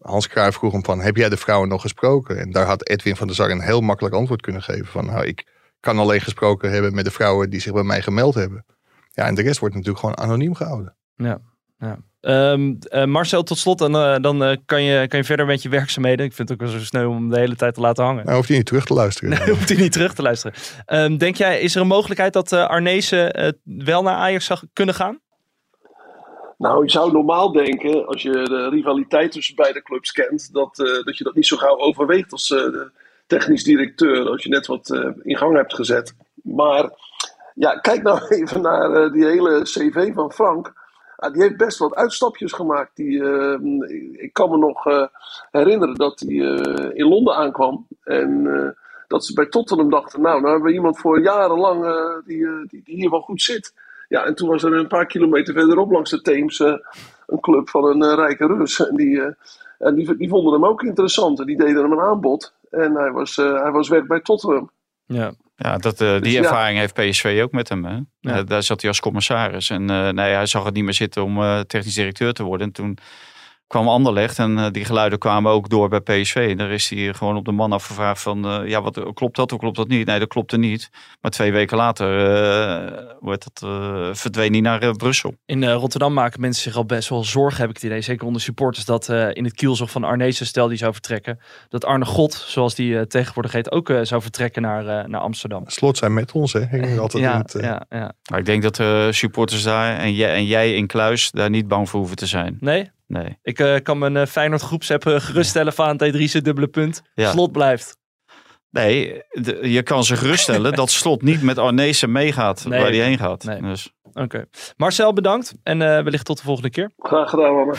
[0.00, 2.38] Hans Cruijff vroeg hem van, heb jij de vrouwen nog gesproken?
[2.38, 4.86] En daar had Edwin van der Sar een heel makkelijk antwoord kunnen geven.
[4.86, 5.46] Van, nou, ik
[5.80, 8.64] kan alleen gesproken hebben met de vrouwen die zich bij mij gemeld hebben.
[9.12, 10.96] Ja, en de rest wordt natuurlijk gewoon anoniem gehouden.
[12.20, 15.62] Ehm, eh, Marcel, tot slot, dan, eh, dan eh, kan, je, kan je verder met
[15.62, 16.26] je werkzaamheden.
[16.26, 18.24] Ik vind het ook wel zo sneu om hem de hele tijd te laten hangen.
[18.24, 19.30] Nou, hoeft hij niet terug te luisteren.
[19.30, 20.56] Nee, hoeft hij niet terug te luisteren.
[20.84, 25.20] Ehm, denk jij, is er een mogelijkheid dat Arnezen wel naar Ajax zou kunnen gaan?
[26.58, 31.04] Nou, je zou normaal denken, als je de rivaliteit tussen beide clubs kent, dat, eh,
[31.04, 32.90] dat je dat niet zo gauw overweegt als de
[33.26, 36.14] technisch directeur, als je net wat eh, in gang hebt gezet.
[36.42, 36.90] Maar
[37.54, 40.72] ja, kijk nou even naar die hele cv van Frank.
[41.16, 42.96] Ah, die heeft best wat uitstapjes gemaakt.
[42.96, 43.58] Die, eh,
[44.12, 45.08] ik kan me nog
[45.50, 46.34] herinneren dat hij
[46.94, 47.86] in Londen aankwam.
[48.04, 48.44] En
[49.08, 51.84] dat ze bij Tottenham dachten, nou, nou hebben we iemand voor jarenlang
[52.24, 53.72] die, die hier wel goed zit.
[54.08, 56.60] Ja, en toen was er een paar kilometer verderop langs de Theems
[57.28, 58.86] een club van een eh, rijke Rus.
[58.86, 59.32] En, die, eh,
[59.78, 61.40] en die, die vonden hem ook interessant.
[61.40, 62.54] En die deden hem een aanbod.
[62.70, 64.70] En hij was, eh, hij was weg bij Tottenham.
[65.06, 65.32] Ja.
[65.56, 66.42] Ja, dat, die Dus ja.
[66.42, 67.84] ervaring heeft PSV ook met hem.
[67.84, 67.98] Hè?
[68.20, 68.42] Ja.
[68.42, 69.70] Daar zat hij als commissaris.
[69.70, 72.66] En nee, hij zag het niet meer zitten om technisch directeur te worden.
[72.66, 72.98] En toen
[73.68, 76.46] kwam Anderlecht en eh, die geluiden kwamen ook door bij PSV.
[76.50, 78.44] En daar is hij gewoon op de man afgevraagd van...
[78.46, 80.06] eh, ja, wat, klopt dat of klopt dat niet?
[80.06, 80.90] Nee, dat klopte niet.
[81.20, 85.34] Maar twee weken later eh, wordt dat, eh, verdween hij naar Brussel.
[85.46, 88.00] In eh, Rotterdam maken mensen zich al best wel zorgen, heb ik het idee.
[88.00, 91.38] Zeker onder supporters, dat eh, in het kielzog van Arnezen, stel die zou vertrekken.
[91.68, 95.62] Dat Arne God, zoals die tegenwoordig heet, ook eh, zou vertrekken naar, eh, naar Amsterdam.
[95.66, 96.60] Slot zijn met ons, hè?
[96.98, 98.12] Altijd in Ja, het, ja, ja.
[98.30, 101.68] Maar ik denk dat de supporters daar en jij, en jij in Kluis daar niet
[101.68, 102.56] bang voor hoeven te zijn.
[102.60, 102.90] Nee?
[103.08, 103.38] Nee.
[103.42, 107.02] Ik eh, kan mijn uh, Feyenoord groepsapp uh, geruststellen van T3 dubbele punt.
[107.14, 107.30] Ja.
[107.30, 107.96] Slot blijft.
[108.70, 112.80] Nee, de- je kan ze geruststellen dat Slot niet met Arnezen meegaat Nee.
[112.80, 113.44] waar hij heen gaat.
[113.44, 113.60] Nee.
[113.62, 113.92] Dus.
[114.12, 114.44] Oké.
[114.76, 115.54] Marcel, bedankt.
[115.62, 116.90] En eh, wellicht tot de volgende keer.
[116.98, 117.76] Graag gedaan, mannen.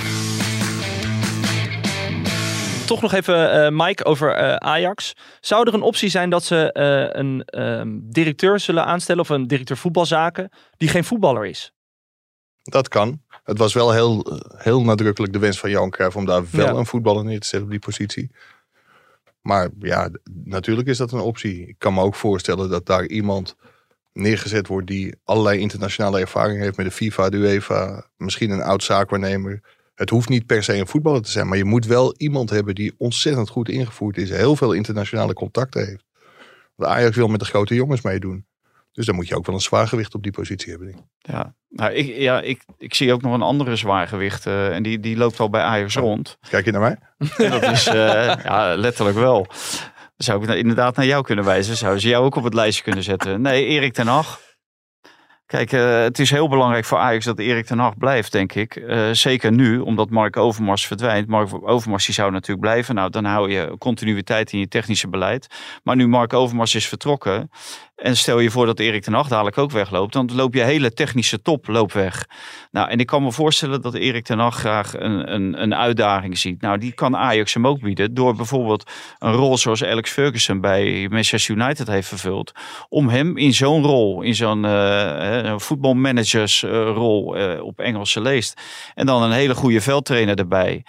[2.88, 5.14] Toch nog even, eh, Mike, over eh, Ajax.
[5.40, 9.48] Zou er een optie zijn dat ze eh, een ehm, directeur zullen aanstellen, of een
[9.48, 11.72] directeur voetbalzaken, die geen voetballer is?
[12.64, 13.22] Dat kan.
[13.50, 16.74] Het was wel heel, heel nadrukkelijk de wens van Johan Cruijff om daar wel Ja.
[16.74, 18.32] een voetballer neer te zetten op die positie.
[19.42, 20.10] Maar ja,
[20.44, 21.68] natuurlijk is dat een optie.
[21.68, 23.56] Ik kan me ook voorstellen dat daar iemand
[24.14, 28.84] neergezet wordt die allerlei internationale ervaring heeft met de FIFA, de UEFA, misschien een oud
[28.84, 29.62] zaakwaarnemer.
[29.96, 32.76] Het hoeft niet per se een voetballer te zijn, maar je moet wel iemand hebben
[32.76, 36.06] die ontzettend goed ingevoerd is, heel veel internationale contacten heeft.
[36.76, 38.46] Want Ajax wil met de grote jongens meedoen.
[39.00, 40.88] Dus dan moet je ook wel een zwaargewicht op die positie hebben.
[40.88, 41.06] denk ik.
[41.20, 44.46] Ja, nou, ik, ja ik, ik zie ook nog een andere zwaargewicht.
[44.46, 46.38] eh, en die, die loopt al bij Ajax rond.
[46.50, 46.98] Kijk je naar mij?
[47.46, 49.48] En dat is eh, ja, letterlijk wel.
[50.18, 51.78] Zou ik inderdaad naar jou kunnen wijzen.
[51.78, 53.42] Zou ze jou ook op het lijstje kunnen zetten.
[53.42, 54.40] Nee, Erik ten Hag.
[55.46, 58.84] Kijk, eh, het is heel belangrijk voor Ajax dat Erik ten Hag blijft, denk ik.
[59.12, 61.28] Zeker nu, omdat Mark Overmars verdwijnt.
[61.28, 62.96] Mark Overmars die zou natuurlijk blijven.
[62.96, 65.48] Nou, dan hou je continuïteit in je technische beleid.
[65.84, 67.50] Maar nu Mark Overmars is vertrokken.
[68.02, 70.14] En stel je voor dat Erik ten Hag dadelijk ook wegloopt.
[70.14, 72.26] Dan loop je hele technische top loopt weg.
[72.72, 76.38] Nou, en ik kan me voorstellen dat Erik ten Hag graag een, een, een uitdaging
[76.38, 76.62] ziet.
[76.62, 78.14] Nou, die kan Ajax hem ook bieden.
[78.14, 82.52] Door bijvoorbeeld een rol zoals Alex Ferguson bij Manchester United heeft vervuld.
[82.90, 88.62] Om hem in zo'n rol, in zo'n uh, voetbalmanagersrol uh, op Engelse leest.
[88.96, 90.84] En dan een hele goede veldtrainer erbij.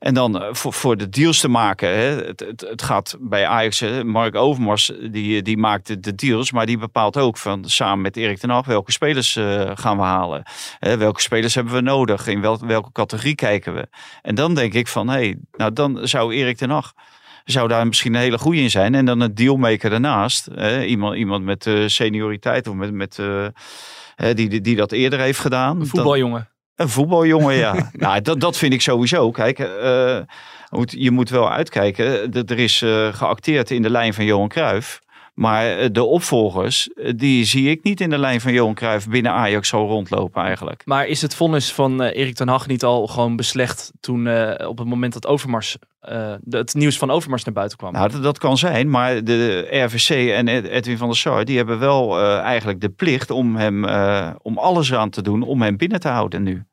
[0.00, 1.88] En dan eh, voor, voor de deals te maken.
[2.26, 6.49] Het, het, gaat bij Ajax, Mark Overmars, die, die maakt de, de, deals.
[6.52, 10.02] Maar die bepaalt ook van samen met Erik ten Hag welke spelers uh, gaan we
[10.02, 10.42] halen.
[10.78, 12.26] Hè, welke spelers hebben we nodig?
[12.26, 13.88] In wel, welke categorie kijken we?
[14.22, 16.92] En dan denk ik van, hé, hey, nou dan zou Erik ten Hag
[17.44, 18.94] zou daar misschien een hele goede in zijn.
[18.94, 20.48] En dan een dealmaker daarnaast.
[20.54, 20.84] Hè?
[20.84, 23.46] Iemand, iemand met uh, senioriteit of met, met, uh,
[24.34, 25.80] die, die, die dat eerder heeft gedaan.
[25.80, 26.48] Een voetbaljongen.
[26.76, 27.90] Een voetbaljongen, ja.
[27.92, 29.30] nou, dat, dat vind ik sowieso.
[29.30, 30.18] Kijk, uh,
[30.84, 32.32] je moet wel uitkijken.
[32.32, 35.00] Er is geacteerd in de lijn van Johan Cruijff.
[35.40, 39.68] Maar de opvolgers, die zie ik niet in de lijn van Johan Cruijff binnen Ajax
[39.68, 40.82] zo rondlopen eigenlijk.
[40.84, 44.68] Maar is het vonnis van uh, Erik ten Hag niet al gewoon beslecht toen uh,
[44.68, 45.76] op het moment dat Overmars,
[46.08, 47.92] uh, het nieuws van Overmars naar buiten kwam?
[47.92, 51.78] Nou, dat, dat kan zijn, maar de RVC en Edwin van der Sar, die hebben
[51.78, 53.84] wel eigenlijk de plicht om hem,
[54.42, 56.64] om alles aan te doen om hem binnen te houden nu.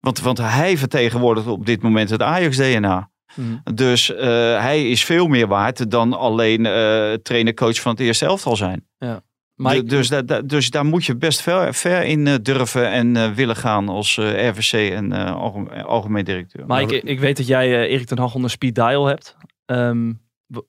[0.00, 3.10] Want, want hij vertegenwoordigt op dit moment het Ajax-DNA.
[3.34, 3.60] Hmm.
[3.74, 4.18] Dus uh,
[4.60, 8.86] hij is veel meer waard dan alleen uh, trainer-coach van het eerste elftal zijn.
[8.98, 9.22] Ja.
[9.54, 13.34] Maar dus, da, da, dus daar moet je best ver, ver in uh, durven en
[13.34, 16.66] willen gaan als RVC en algemeen, algemeen, directeur.
[16.66, 19.36] Maar ik, ik, weet dat jij Erik ten Hag onder speed dial hebt.
[19.66, 20.20] Um,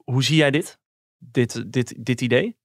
[0.03, 0.79] hoe zie jij dit?
[1.17, 2.57] Dit, dit, dit idee?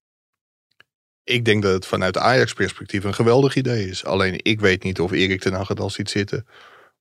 [1.24, 4.05] Ik denk dat het vanuit Ajax-perspectief een geweldig idee is.
[4.05, 6.47] Alleen ik weet niet of Erik ten Hag het al ziet zitten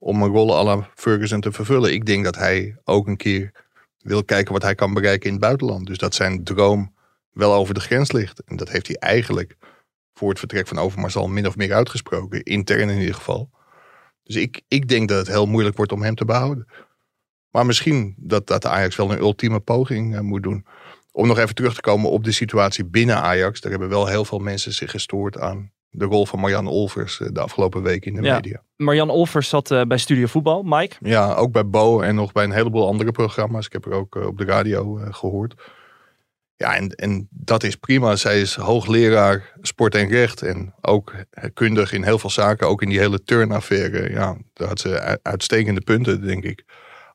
[0.04, 1.93] om een rol à la Ferguson te vervullen.
[1.93, 3.51] Ik denk dat hij ook een keer
[3.97, 5.88] wil kijken wat hij kan bereiken in het buitenland.
[5.88, 6.93] Dus dat zijn droom
[7.32, 8.43] wel over de grens ligt.
[8.43, 9.58] En dat heeft hij eigenlijk
[10.14, 12.43] voor het vertrek van Overmars al min of meer uitgesproken.
[12.43, 13.49] Intern in ieder geval.
[14.24, 16.68] Dus ik, ik denk dat het heel moeilijk wordt om hem te behouden.
[17.49, 20.66] Maar misschien dat, dat Ajax wel een ultieme poging uh, moet doen.
[21.12, 23.62] Om nog even terug te komen op de situatie binnen Ajax.
[23.62, 27.28] Daar hebben wel heel veel mensen zich gestoord aan de rol van Marjan Olvers eh,
[27.32, 28.34] de afgelopen week in de ja.
[28.34, 28.62] media.
[28.76, 30.96] Marjan Olvers zat uh, bij Studio Voetbal, Mike.
[31.00, 33.66] Ja, ook bij Bo en nog bij een heleboel andere programma's.
[33.66, 35.62] Ik heb er ook uh, op de radio uh, gehoord.
[36.56, 38.16] Ja, en, en dat is prima.
[38.16, 40.41] Zij is hoogleraar sport en recht.
[40.41, 41.14] En ook
[41.54, 42.68] kundig in heel veel zaken.
[42.68, 44.10] Ook in die hele turnaffaire.
[44.12, 46.66] Ja, daar had ze uitstekende punten, denk ik.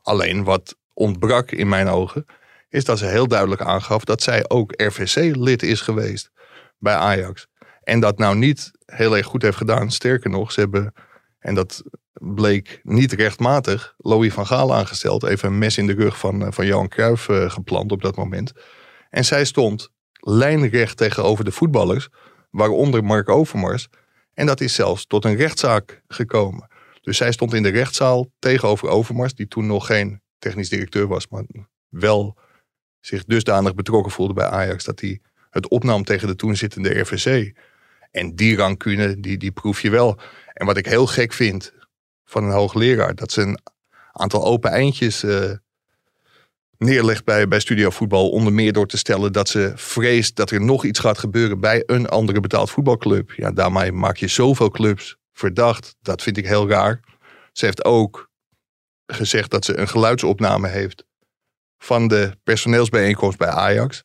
[0.02, 2.26] Alleen wat ontbrak in mijn ogen
[2.68, 6.30] is dat ze heel duidelijk aangaf dat zij ook RVC-lid is geweest
[6.78, 7.46] bij Ajax.
[7.88, 9.90] En dat nou niet heel erg goed heeft gedaan.
[9.90, 10.92] Sterker nog, ze hebben,
[11.38, 11.82] en dat
[12.12, 15.22] bleek niet rechtmatig, Louis van Gaal aangesteld.
[15.22, 18.52] Even een mes in de rug van, van Johan Cruijff uh, geplant op dat moment.
[19.10, 22.08] En zij stond lijnrecht tegenover de voetballers,
[22.50, 23.88] waaronder Mark Overmars.
[24.34, 26.68] En dat is zelfs tot een rechtszaak gekomen.
[27.00, 31.28] Dus zij stond in de rechtszaal tegenover Overmars, die toen nog geen technisch directeur was,
[31.28, 31.44] maar
[31.88, 32.38] wel
[33.00, 35.20] zich dusdanig betrokken voelde bij Ajax dat hij
[35.50, 37.54] het opnam tegen de toen zittende RVC.
[38.10, 40.18] En die rancune, die, die proef je wel.
[40.52, 41.72] En wat ik heel gek vind
[42.24, 43.58] van een hoogleraar, dat ze een
[44.12, 45.52] aantal open eindjes uh,
[46.78, 48.30] neerlegt bij, bij Studio Voetbal.
[48.30, 51.82] Onder meer door te stellen dat ze vreest dat er nog iets gaat gebeuren bij
[51.86, 53.32] een andere betaald voetbalclub.
[53.32, 55.96] Ja, daarmee maak je zoveel clubs verdacht.
[56.00, 57.00] Dat vind ik heel raar.
[57.52, 58.30] Ze heeft ook
[59.06, 61.04] gezegd dat ze een geluidsopname heeft
[61.78, 64.04] van de personeelsbijeenkomst bij Ajax.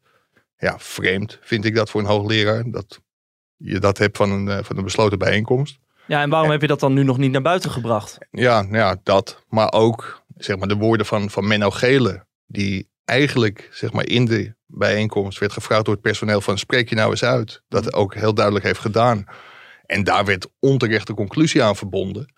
[0.58, 2.64] Ja, vreemd vind ik dat voor een hoogleraar.
[2.72, 3.02] Dat
[3.64, 5.80] je dat hebt van een, eh, van een besloten bijeenkomst.
[6.08, 8.18] Ja, en waarom heb je dat dan nu nog niet naar buiten gebracht?
[8.32, 9.44] Ja, nou ja, dat.
[9.50, 12.26] Maar ook zeg maar, de woorden van, van Menno Gele.
[12.46, 16.96] Die eigenlijk zeg maar, in de bijeenkomst werd gevraagd door het personeel van spreek je
[16.96, 17.62] nou eens uit.
[17.68, 19.26] Dat ook heel duidelijk heeft gedaan.
[19.86, 22.34] En daar werd onterecht de conclusie aan verbonden.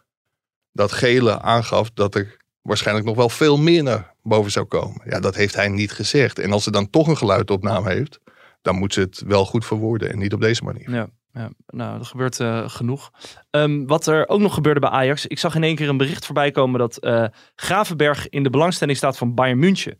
[0.72, 5.02] Dat Gele aangaf dat er waarschijnlijk nog wel veel meer naar boven zou komen.
[5.06, 6.40] Ja, dat heeft hij niet gezegd.
[6.40, 8.20] En als ze dan toch een geluidopname heeft,
[8.66, 10.91] dan moet ze het wel goed verwoorden en niet op deze manier.
[10.91, 11.07] Ja.
[11.34, 13.11] Ja, nou, dat gebeurt uh, genoeg.
[13.51, 15.26] Um, wat er ook nog gebeurde bij Ajax.
[15.26, 18.97] Ik zag in één keer een bericht voorbij komen dat uh, Gravenberg in de belangstelling
[18.97, 19.99] staat van Bayern München.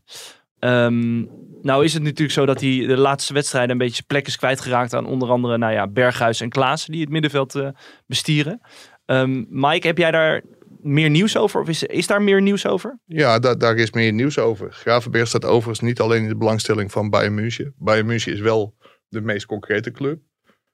[0.60, 1.30] Um,
[1.62, 4.94] nou is het natuurlijk zo dat hij de laatste wedstrijden een beetje plek is kwijtgeraakt
[4.94, 7.68] aan onder andere nou ja, Berghuis en Klaassen die het middenveld uh,
[8.08, 8.62] bestieren.
[9.06, 10.42] Um, Mike, heb jij daar
[10.86, 11.62] meer nieuws over?
[11.62, 13.00] Of is, is daar meer nieuws over?
[13.06, 14.74] Ja, da daar is meer nieuws over.
[14.74, 17.74] Gravenberg staat overigens niet alleen in de belangstelling van Bayern München.
[17.78, 18.76] Bayern München is wel
[19.08, 20.22] de meest concrete club.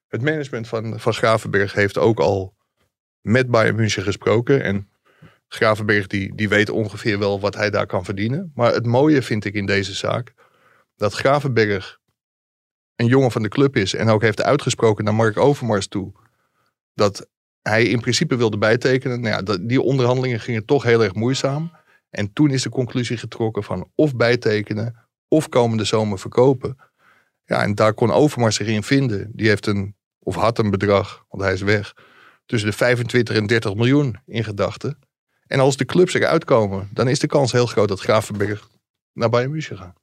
[0.08, 2.56] Het management van, van Gravenberg heeft ook al
[3.22, 4.64] met Bayern München gesproken.
[4.64, 4.90] En
[5.48, 8.52] Gravenberg die, die weet ongeveer wel wat hij daar kan verdienen.
[8.56, 10.34] Maar het mooie vind ik in deze zaak
[10.96, 12.00] dat Gravenberg
[12.96, 16.12] een jongen van de club is en ook heeft uitgesproken naar Mark Overmars toe
[16.94, 17.30] dat
[17.62, 19.22] hij in principe wilde bijtekenen.
[19.22, 21.72] Nou ja, die onderhandelingen gingen toch heel erg moeizaam.
[22.10, 24.96] En toen is de conclusie getrokken van of bijtekenen
[25.28, 26.78] of komende zomer verkopen.
[27.46, 29.32] Ja, en daar kon Overmars zich in vinden.
[29.34, 31.94] Die heeft een, of had een bedrag, want hij is weg,
[32.46, 35.00] tussen de 25 en 30 miljoen in gedachten.
[35.48, 38.70] En als de clubs eruit komen, dan is de kans heel groot dat Gravenberg
[39.14, 40.01] naar Bayern München gaat.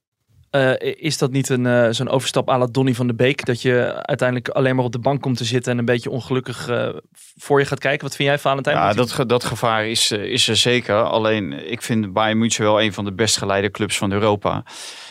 [0.50, 3.44] Eh, is dat niet een, eh, zo'n overstap à la Donny van de Beek?
[3.44, 6.68] Dat je uiteindelijk alleen maar op de bank komt te zitten en een beetje ongelukkig
[6.68, 6.88] eh,
[7.36, 8.06] voor je gaat kijken?
[8.06, 8.76] Wat vind jij, Valentijn?
[8.76, 11.02] Ja, dat, ge- dat gevaar is, is er zeker.
[11.02, 14.64] Alleen, ik vind Bayern München wel een van de best geleide clubs van Europa.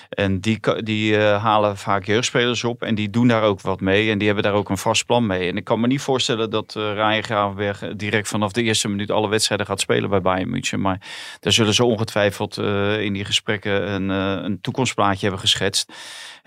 [0.09, 4.11] En die, die eh, halen vaak jeugdspelers op en die doen daar ook wat mee.
[4.11, 5.49] En die hebben daar ook een vast plan mee.
[5.49, 9.11] En ik kan me niet voorstellen dat uh, Ryan Gravenberg direct vanaf de eerste minuut
[9.11, 10.81] alle wedstrijden gaat spelen bij Bayern München.
[10.81, 11.01] Maar
[11.39, 15.91] daar zullen ze ongetwijfeld eh, in die gesprekken een, eh, een toekomstplaatje hebben geschetst.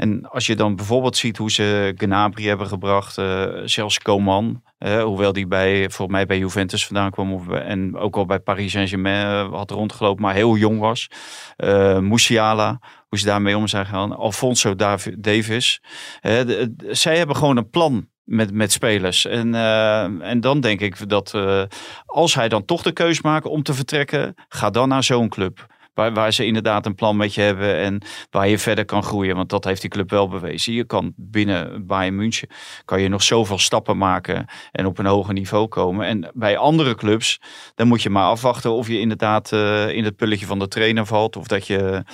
[0.00, 5.02] En als je dan bijvoorbeeld ziet hoe ze Gnabry hebben gebracht, eh, zelfs Coman, eh,
[5.02, 9.26] hoewel die bij, volgens mij bij Juventus vandaan kwam en ook al bij Paris Saint-Germain
[9.26, 11.10] eh, had rondgelopen, maar heel jong was.
[11.56, 12.80] Eh Musiala,
[13.10, 14.16] hoe ze daarmee om zijn gegaan.
[14.16, 15.82] Alfonso Davi- Davis.
[16.20, 16.40] Eh,
[16.88, 19.26] zij hebben gewoon een plan met, met spelers.
[19.26, 21.62] En, eh, en dan denk ik dat eh,
[22.06, 25.66] als hij dan toch de keus maakt om te vertrekken, ga dan naar zo'n club.
[25.94, 29.36] Waar, waar ze inderdaad een plan met je hebben en waar je verder kan groeien.
[29.36, 30.72] Want dat heeft die club wel bewezen.
[30.72, 32.48] Je kan binnen Bayern München
[32.84, 36.06] kan je nog zoveel stappen maken en op een hoger niveau komen.
[36.06, 37.40] En bij andere clubs,
[37.74, 39.52] dan moet je maar afwachten of je inderdaad
[39.92, 41.36] in het pulletje van de trainer valt.
[41.36, 42.04] Of dat je,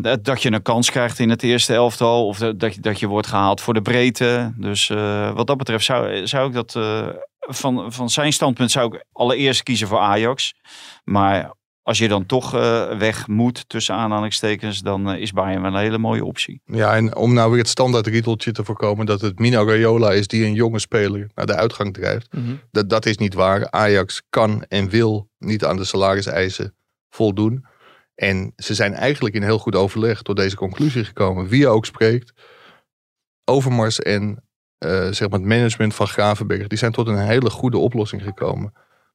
[0.00, 2.26] dat- dat je een kans krijgt in het eerste elftal.
[2.26, 4.52] Of dat, dat, je, dat je wordt gehaald voor de breedte.
[4.56, 7.08] Dus eh, wat dat betreft zou, zou ik dat eh,
[7.38, 10.54] van, van zijn standpunt zou ik allereerst kiezen voor Ajax.
[11.04, 11.52] Maar
[11.82, 15.78] als je dan toch eh, weg moet, tussen aanhalingstekens, dan eh, is Bayern wel een
[15.80, 16.60] hele mooie optie.
[16.64, 20.26] Ja, en om nou weer het standaard riedeltje te voorkomen dat het Mino Raiola is
[20.26, 22.32] die een jonge speler naar de uitgang drijft.
[22.32, 22.54] Mhm.
[22.70, 23.70] Dat, dat is niet waar.
[23.70, 26.74] Ajax kan en wil niet aan de salariseisen
[27.10, 27.64] voldoen.
[28.22, 31.48] En ze zijn eigenlijk in heel goed overleg tot deze conclusie gekomen.
[31.48, 32.32] Wie je ook spreekt,
[33.44, 34.44] Overmars en
[34.78, 38.72] eh, zeg maar het management van Gravenberg, die zijn tot een hele goede oplossing gekomen.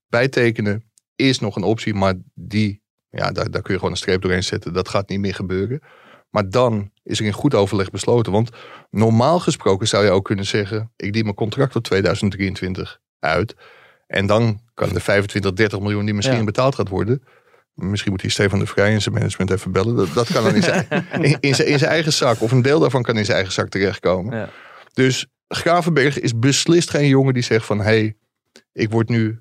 [0.08, 4.22] Bijtekenen is nog een optie, maar die, ja, daar, daar kun je gewoon een streep
[4.22, 4.74] doorheen zetten.
[4.74, 5.82] Dat gaat niet meer gebeuren.
[6.30, 8.32] Maar dan is er in goed overleg besloten.
[8.32, 8.50] Want
[8.90, 13.56] normaal gesproken zou je ook kunnen zeggen: ik dien mijn contract tot 2023 uit.
[14.08, 16.44] En dan kan de 25, 30 miljoen die misschien Ja.
[16.44, 17.24] betaald gaat worden.
[17.78, 19.96] Misschien moet hij Stefan de Vrij en zijn management even bellen.
[19.96, 20.88] Dat, dat kan dan in zijn,
[21.22, 22.42] in, in zijn, in zijn eigen zak.
[22.42, 24.38] Of een deel daarvan kan in zijn eigen zak terechtkomen.
[24.38, 24.50] Ja.
[24.94, 27.78] Dus Gravenberg is beslist geen jongen die zegt van...
[27.78, 28.16] hé, hey,
[28.74, 29.40] ik word nu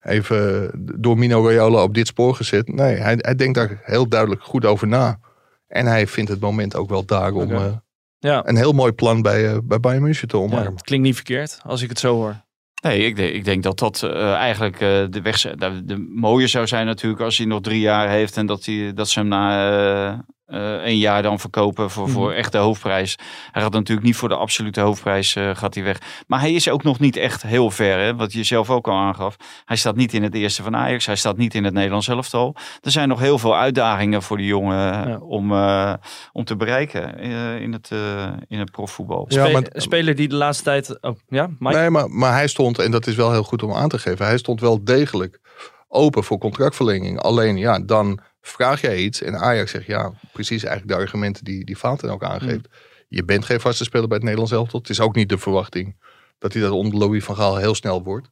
[0.00, 0.70] even
[1.00, 2.68] door Mino Raiola op dit spoor gezet.
[2.68, 5.18] Nee, hij, hij denkt daar heel duidelijk goed over na.
[5.66, 7.72] En hij vindt het moment ook wel daar om eh,
[8.18, 8.48] Ja.
[8.48, 10.72] een heel mooi plan bij, eh, bij Bayern München te ja, omarmen.
[10.72, 12.44] het klinkt niet verkeerd als ik het zo hoor.
[12.82, 16.46] Nee, ik denk, ik denk dat dat eh, eigenlijk eh, de weg de, de mooie
[16.46, 19.28] zou zijn natuurlijk als hij nog drie jaar heeft en dat, hij, dat ze hem
[19.28, 19.70] na
[20.12, 20.18] eh,
[20.58, 22.36] een jaar dan verkopen voor, voor Mhm.
[22.38, 23.18] echt de hoofdprijs.
[23.52, 25.98] Hij gaat natuurlijk niet voor de absolute hoofdprijs eh, gaat hij weg.
[26.26, 28.96] Maar hij is ook nog niet echt heel ver, hè, wat je zelf ook al
[28.98, 29.36] aangaf.
[29.64, 32.56] Hij staat niet in het eerste van Ajax, hij staat niet in het Nederlands elftal.
[32.80, 35.18] Er zijn nog heel veel uitdagingen voor die jongen Ja.
[35.18, 35.94] om, eh,
[36.32, 39.24] om te bereiken eh, in, het, eh, in het profvoetbal.
[39.28, 41.02] Ja, Spe- maar- een speler die de laatste tijd...
[41.02, 41.76] Oh, ja, Mike?
[41.78, 44.26] Nee, maar, maar hij stond, en dat is wel heel goed om aan te geven,
[44.26, 45.40] hij stond wel degelijk
[45.88, 47.20] open voor contractverlenging.
[47.20, 51.64] Alleen ja, dan vraag jij iets en Ajax zegt ja, precies eigenlijk de argumenten die,
[51.64, 52.68] die Vaten ook aangeeft.
[53.08, 54.80] Je bent geen vaste speler bij het Nederlands elftal.
[54.80, 55.96] Het is ook niet de verwachting
[56.38, 58.28] dat hij dat onder Louis van Gaal heel snel wordt.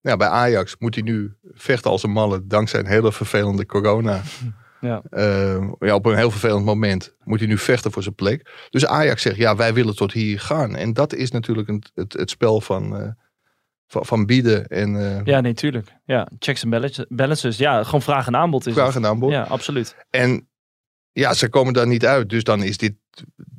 [0.00, 4.22] Ja, bij Ajax moet hij nu vechten als een malle dankzij een hele vervelende corona.
[4.80, 5.02] Ja.
[5.10, 8.66] Eh, ja, op een heel vervelend moment moet hij nu vechten voor zijn plek.
[8.70, 10.76] Dus Ajax zegt, ja, wij willen tot hier gaan.
[10.76, 13.08] En dat is natuurlijk een, het, het spel van, eh,
[13.90, 15.92] van, van bieden en eh Ja, nee, tuurlijk.
[16.04, 17.56] Ja, checks en balances- balances.
[17.56, 19.30] Ja, gewoon vraag en aanbod is vraag en aanbod.
[19.30, 19.96] Ja, absoluut.
[20.10, 20.48] En
[21.12, 22.28] ja, ze komen daar niet uit.
[22.28, 22.94] Dus dan is dit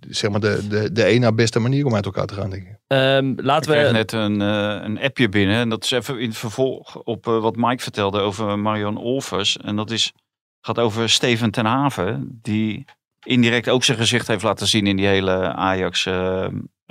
[0.10, 2.64] zeg maar de, de, de ene na beste manier om uit elkaar te gaan, denk
[2.68, 2.78] ik.
[2.88, 3.92] Ehm, Ik laten kreeg we...
[3.94, 5.56] net een, eh, een appje binnen.
[5.56, 9.58] En dat is even in het vervolg op eh, wat Mike vertelde over Marion Olvers.
[9.58, 10.14] En dat is,
[10.62, 12.40] gaat over Steven ten Haven.
[12.42, 12.86] Die
[13.26, 16.06] indirect ook zijn gezicht heeft laten zien in die hele Ajax...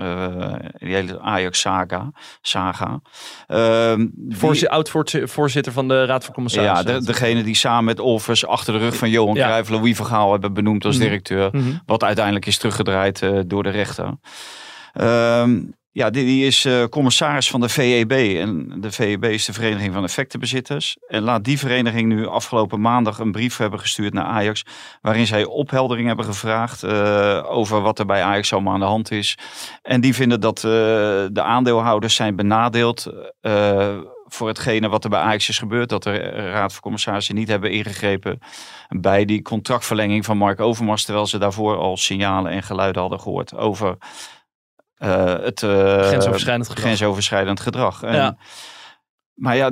[0.01, 2.11] eh, die hele Ajax-saga.
[2.41, 3.01] Saga.
[3.47, 7.01] Ehm, die- Voorzi- Oud-voorzitter van de Raad van ja, Commissarissen.
[7.01, 9.47] de, degene die samen met Olvers achter de rug van Johan Ja.
[9.47, 9.69] Cruijff...
[9.71, 11.05] Louis van Gaal hebben benoemd als Mhm.
[11.05, 11.49] directeur.
[11.53, 11.71] Mhm.
[11.87, 14.15] Wat uiteindelijk is teruggedraaid eh, door de rechter.
[14.93, 15.61] Ehm,
[15.93, 18.39] ja, die, is eh, commissaris van de VEB.
[18.39, 20.97] En de VEB is de Vereniging van Effectenbezitters.
[21.09, 24.65] En laat die vereniging nu afgelopen maandag een brief hebben gestuurd naar Ajax.
[25.01, 29.11] Waarin zij opheldering hebben gevraagd eh, over wat er bij Ajax allemaal aan de hand
[29.11, 29.39] is.
[29.83, 30.63] En die vinden dat eh,
[31.33, 33.07] de aandeelhouders zijn benadeeld
[34.33, 35.89] voor hetgene wat er bij Ajax is gebeurd.
[35.89, 38.39] Dat de Raad van Commissarissen niet hebben ingegrepen
[38.89, 41.05] bij die contractverlenging van Mark Overmars.
[41.05, 43.97] Terwijl ze daarvoor al signalen en geluiden hadden gehoord over
[45.07, 46.85] het eh, Grensoverschrijdend gedrag.
[46.85, 48.03] grensoverschrijdend gedrag.
[48.03, 48.37] En, Ja.
[49.41, 49.71] Maar ja,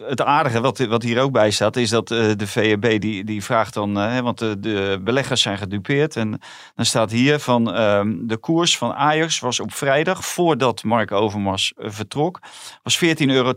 [0.00, 3.44] het, aardige wat, wat hier ook bij staat, is dat eh, de VEB die, die
[3.44, 6.16] vraagt dan, eh, want de, beleggers zijn gedupeerd.
[6.16, 6.40] En
[6.74, 11.72] dan staat hier van ehm, de koers van Ajax was op vrijdag, voordat Mark Overmars
[11.76, 12.40] eh, vertrok,
[12.82, 13.52] was 14,20 euro.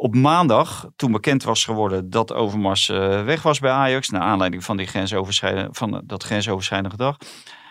[0.00, 4.64] Op maandag, toen bekend was geworden dat Overmars eh, weg was bij Ajax, naar aanleiding
[4.64, 7.16] van, die grensoverschrijdende, van eh, dat grensoverschrijdende gedrag,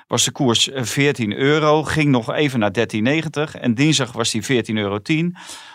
[0.08, 4.64] was de koers eh, 14 euro, ging nog even naar 13,90 en dinsdag was die
[4.66, 5.00] 14,10 euro.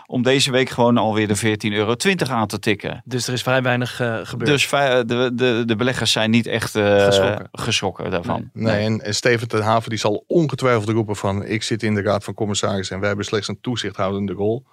[0.07, 1.95] Om deze week gewoon alweer de 14,20 euro
[2.29, 3.03] aan te tikken.
[3.05, 4.51] Dus er is vrij weinig eh, gebeurd.
[4.51, 7.49] Dus vij- de, de, de beleggers zijn niet echt eh, Geschrokken.
[7.53, 8.51] geschrokken daarvan.
[8.53, 11.45] Nee, en, en Steven ten Haven die zal ongetwijfeld roepen van...
[11.45, 14.65] ik zit in de raad van commissarissen en wij hebben slechts een toezichthoudende rol.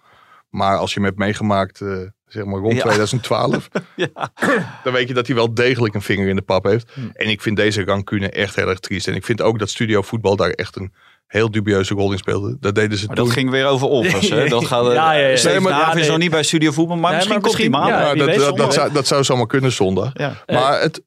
[0.49, 2.81] Maar als je hem hebt meegemaakt, eh, zeg maar rond Ja.
[2.81, 3.69] 2012...
[3.95, 4.31] Ja.
[4.83, 6.91] dan weet je dat hij wel degelijk een vinger in de pap heeft.
[6.93, 7.01] Hm.
[7.13, 9.07] En ik vind deze rancune echt heel erg triest.
[9.07, 10.93] En ik vind ook dat Studio Voetbal daar echt een
[11.27, 12.57] heel dubieuze rol in speelde.
[12.59, 13.25] Dat deden ze Maar toen.
[13.25, 14.29] dat ging weer over Olvers.
[14.29, 14.47] hè?
[14.49, 15.35] Dat gaat, Ja, ja, ja.
[15.35, 17.57] Steven Nee, maar- is nog niet bij Studio Voetbal, maar Nee, misschien maar komt
[17.97, 20.11] hij wie dat, dat, dat, zou, dat zou zomaar kunnen zondag.
[20.13, 20.43] Ja.
[20.47, 21.01] Maar het,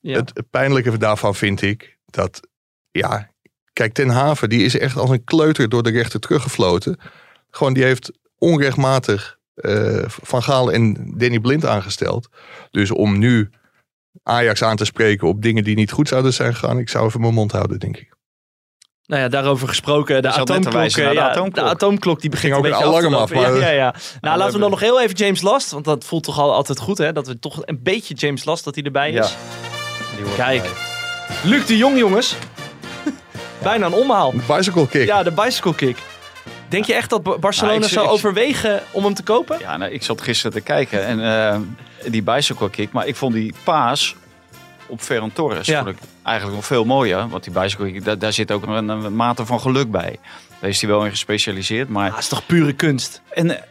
[0.00, 0.14] Ja.
[0.16, 2.40] het pijnlijke daarvan vind ik dat,
[2.90, 3.30] ja,
[3.72, 6.98] kijk, Ten Haven die is echt als een kleuter door de rechter teruggefloten.
[7.50, 12.28] Gewoon, die heeft onrechtmatig eh, Van Gaal en Danny Blind aangesteld.
[12.70, 13.50] Dus om nu
[14.22, 17.20] Ajax aan te spreken op dingen die niet goed zouden zijn gegaan, ik zou even
[17.20, 18.14] mijn mond houden, denk ik.
[19.06, 20.82] Nou ja, daarover gesproken, de atoomklok.
[20.82, 21.64] eh, de ja, atoomklok.
[21.64, 23.46] de atoomklok die begint Ging een ook beetje een af te alarm lopen.
[23.46, 23.94] af, maar- Ja, ja, ja.
[24.20, 26.78] Nou, laten we dan nog heel even James Last, want dat voelt toch al altijd
[26.78, 27.12] goed, hè?
[27.12, 29.34] Dat we toch een beetje James Last dat hij erbij is.
[30.36, 30.62] Kijk.
[30.64, 30.70] erbij.
[31.44, 32.36] Luc de Jong, jongens.
[33.62, 34.30] Bijna een omhaal.
[34.30, 35.06] De bicycle kick.
[35.06, 35.96] Ja, de bicycle kick.
[36.68, 39.58] Denk je echt dat Ba- Barcelona Nou, ik- zou ik- overwegen om hem te kopen?
[39.58, 41.60] Ja, nou, ik zat gisteren te kijken en eh,
[42.10, 44.14] die bicycle kick, maar ik vond die paas
[44.86, 45.82] op Ferran Torres Ja.
[45.84, 47.28] vond ik eigenlijk nog veel mooier.
[47.28, 50.16] Want die bicycle kick, daar, daar zit ook een, een mate van geluk bij.
[50.60, 51.88] Daar is hij wel in gespecialiseerd.
[51.88, 53.22] Maar Ah, is toch pure kunst?
[53.30, 53.62] En eh,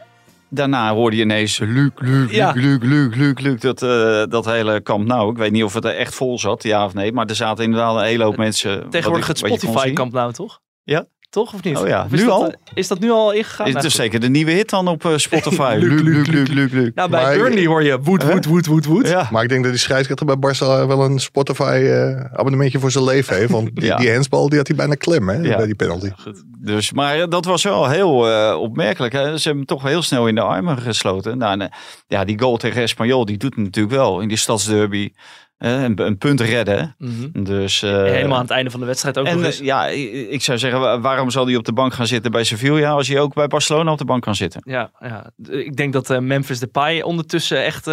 [0.48, 2.52] daarna hoorde je ineens Luc, Luc, Ja.
[2.54, 2.78] Luc,
[3.14, 3.60] Luc, Luc.
[3.60, 5.30] Dat, eh, dat hele kamp nou.
[5.30, 7.12] Ik weet niet of het er echt vol zat, ja of nee.
[7.12, 8.90] Maar er zaten inderdaad een hele hoop mensen.
[8.90, 10.60] Tegenwoordig ik- het Spotify kamp nou, toch?
[10.82, 11.04] Ja.
[11.30, 11.76] Toch of niet?
[11.76, 12.46] Oh ja, Of is nu dat, al?
[12.50, 13.66] eh, Is dat nu al ingegaan?
[13.66, 14.02] Is Nou, het goed.
[14.02, 15.76] zeker de nieuwe hit dan op eh, Spotify?
[15.78, 16.90] Luc, Luc, Luc, Luc.
[16.94, 19.08] Nou, bij Maar- Burnley hoor je woed, woed, woed, woed, woed.
[19.08, 19.28] Ja.
[19.30, 23.04] Maar ik denk dat die scheidsrechter bij Barca wel een Spotify eh, abonnementje voor zijn
[23.04, 23.50] leven heeft.
[23.50, 23.96] Want die, Ja.
[23.96, 25.56] die handsbal die had hij bijna klem hè, Ja.
[25.56, 26.10] bij die penalty.
[26.58, 29.12] Dus, maar dat was wel heel eh, opmerkelijk.
[29.12, 29.22] Hè?
[29.24, 31.38] Ze hebben hem toch heel snel in de armen gesloten.
[31.38, 31.70] Nou, en,
[32.06, 34.20] ja, die goal tegen Espanyol, die doet het natuurlijk wel.
[34.20, 35.12] In die stadsderby.
[35.58, 36.94] Een, een punt redden.
[36.98, 37.42] Mhm.
[37.44, 39.58] Dus, eh, Helemaal aan het einde van de wedstrijd ook En nog eh, eens.
[39.58, 39.86] ja,
[40.30, 43.08] ik zou zeggen, wa- waarom zal hij op de bank gaan zitten bij Sevilla als
[43.08, 44.60] hij ook bij Barcelona op de bank kan zitten?
[44.64, 47.84] Ja, ja, ik denk dat eh, Memphis Depay ondertussen echt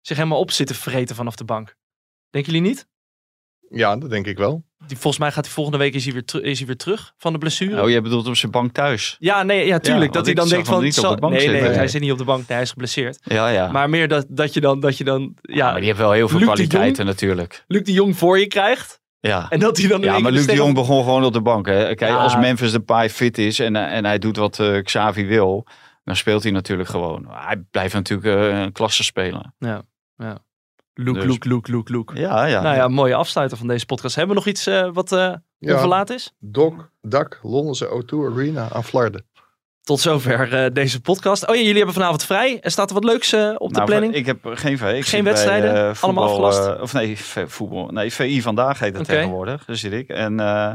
[0.00, 1.76] zich helemaal op zit te vreten vanaf de bank.
[2.30, 2.86] Denken jullie niet?
[3.70, 4.64] Ja, dat denk ik wel.
[4.86, 7.32] Die, volgens mij gaat hij volgende week is hij weer, is hij weer terug van
[7.32, 7.82] de blessure.
[7.82, 9.16] Oh, jij bedoelt op zijn bank thuis?
[9.18, 10.12] Ja, nee, ja, tuurlijk.
[10.12, 10.82] dat hij dan denkt van...
[10.82, 11.74] niet op zal- de bank nee, nee, zitten.
[11.76, 12.38] hij zit niet op de bank.
[12.38, 13.18] Nee, hij is geblesseerd.
[13.22, 13.70] Ja, ja.
[13.70, 14.80] Maar meer dat, dat je dan...
[14.80, 17.64] Dat je dan Ja, ja, maar die heeft wel heel veel Luc de kwaliteiten natuurlijk.
[17.66, 19.00] Luc de Jong voor je krijgt.
[19.20, 19.46] Ja.
[19.50, 21.66] En dat hij dan Ja, maar Luc de Jong begon gewoon op de bank.
[21.66, 21.94] Hè.
[21.94, 22.16] Kijk, Ja.
[22.16, 25.66] als Memphis Depay fit is en, eh, en hij doet wat eh, Xavi wil,
[26.04, 27.26] dan speelt hij natuurlijk gewoon.
[27.30, 29.54] Hij blijft natuurlijk eh, een klasse spelen.
[30.98, 32.02] Luc, Dus- Luc, Luc, Luc, Luc.
[32.22, 32.60] Ja, ja.
[32.62, 34.14] Nou ja, mooie afsluiter van deze podcast.
[34.14, 35.72] Hebben we nog iets eh, wat eh Ja.
[35.72, 36.32] onverlaat is?
[36.38, 36.72] Doc,
[37.02, 39.24] Dak, Londense O2 Arena aan Flarden.
[39.82, 41.48] Tot zover eh, deze podcast.
[41.48, 42.58] Oh ja, jullie hebben vanavond vrij.
[42.60, 44.14] Er staat er wat leuks eh, op de Nou, planning?
[44.14, 44.86] Ik heb geen VI.
[44.86, 45.74] Ik Geen bij, wedstrijden?
[45.74, 46.66] eh, Allemaal afgelast?
[46.66, 47.16] eh, of nee,
[47.46, 47.86] voetbal.
[47.86, 49.64] Nee, VI vandaag heet het tegenwoordig.
[49.64, 50.08] Daar zit ik.
[50.08, 50.72] En, eh,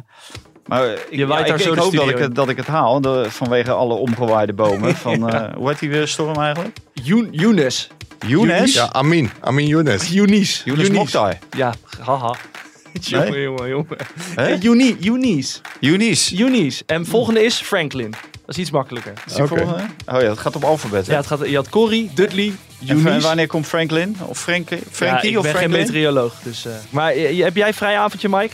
[0.65, 2.49] maar ik, Je waait ja, daar ik, zo ik de hoop dat ik, het, dat
[2.49, 3.01] ik het haal.
[3.01, 4.95] de- vanwege alle omgewaaide bomen.
[5.05, 6.77] Van, eh, hoe heet die weer storm eigenlijk?
[6.93, 7.89] Youn- Younes.
[8.27, 8.73] Younes?
[8.73, 9.29] Ja, Amin.
[9.39, 10.07] Amin Younes.
[10.07, 10.61] Younis.
[10.65, 11.37] Younes Mokhtar.
[11.57, 11.73] Ja,
[12.05, 12.35] haha.
[13.01, 13.97] Jongen, jongen, jongen.
[14.35, 14.55] Hè?
[14.99, 15.61] Younis.
[15.79, 16.27] Younis.
[16.29, 16.81] Younis.
[16.85, 18.09] En volgende is Franklin.
[18.45, 19.13] Dat is iets makkelijker.
[19.25, 19.57] Is die Oké.
[19.57, 19.83] volgende?
[20.05, 21.05] Oh ja, het gaat op alfabet.
[21.07, 21.11] hè?
[21.11, 22.53] Ja, het gaat, je had Corrie, Dudley, En
[22.97, 23.23] Younis.
[23.23, 24.17] wanneer komt Franklin?
[24.25, 24.77] Of Frankie?
[24.77, 25.93] Ja, Frankie ik of ben geen Franklin?
[25.93, 26.33] meteoroloog.
[26.43, 28.53] Dus, eh, maar eh, heb jij vrij avondje, Mike?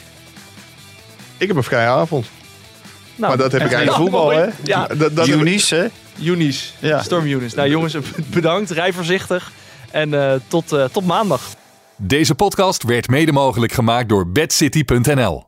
[1.37, 2.25] Ik heb een vrije avond.
[3.15, 4.45] Nou, Maar dat heb ik en eigenlijk voetbal, hè?
[4.63, 5.85] Ja, Dat, dat heb ik- Younis, hè?
[6.15, 6.73] Younis.
[6.79, 7.01] Ja.
[7.03, 7.53] Storm Younis.
[7.53, 7.95] Nou jongens,
[8.27, 8.69] bedankt.
[8.71, 9.51] Rij voorzichtig.
[9.91, 11.41] En eh, tot, eh, tot maandag.
[11.95, 15.46] Deze podcast werd mede mogelijk gemaakt door bedcity.nl.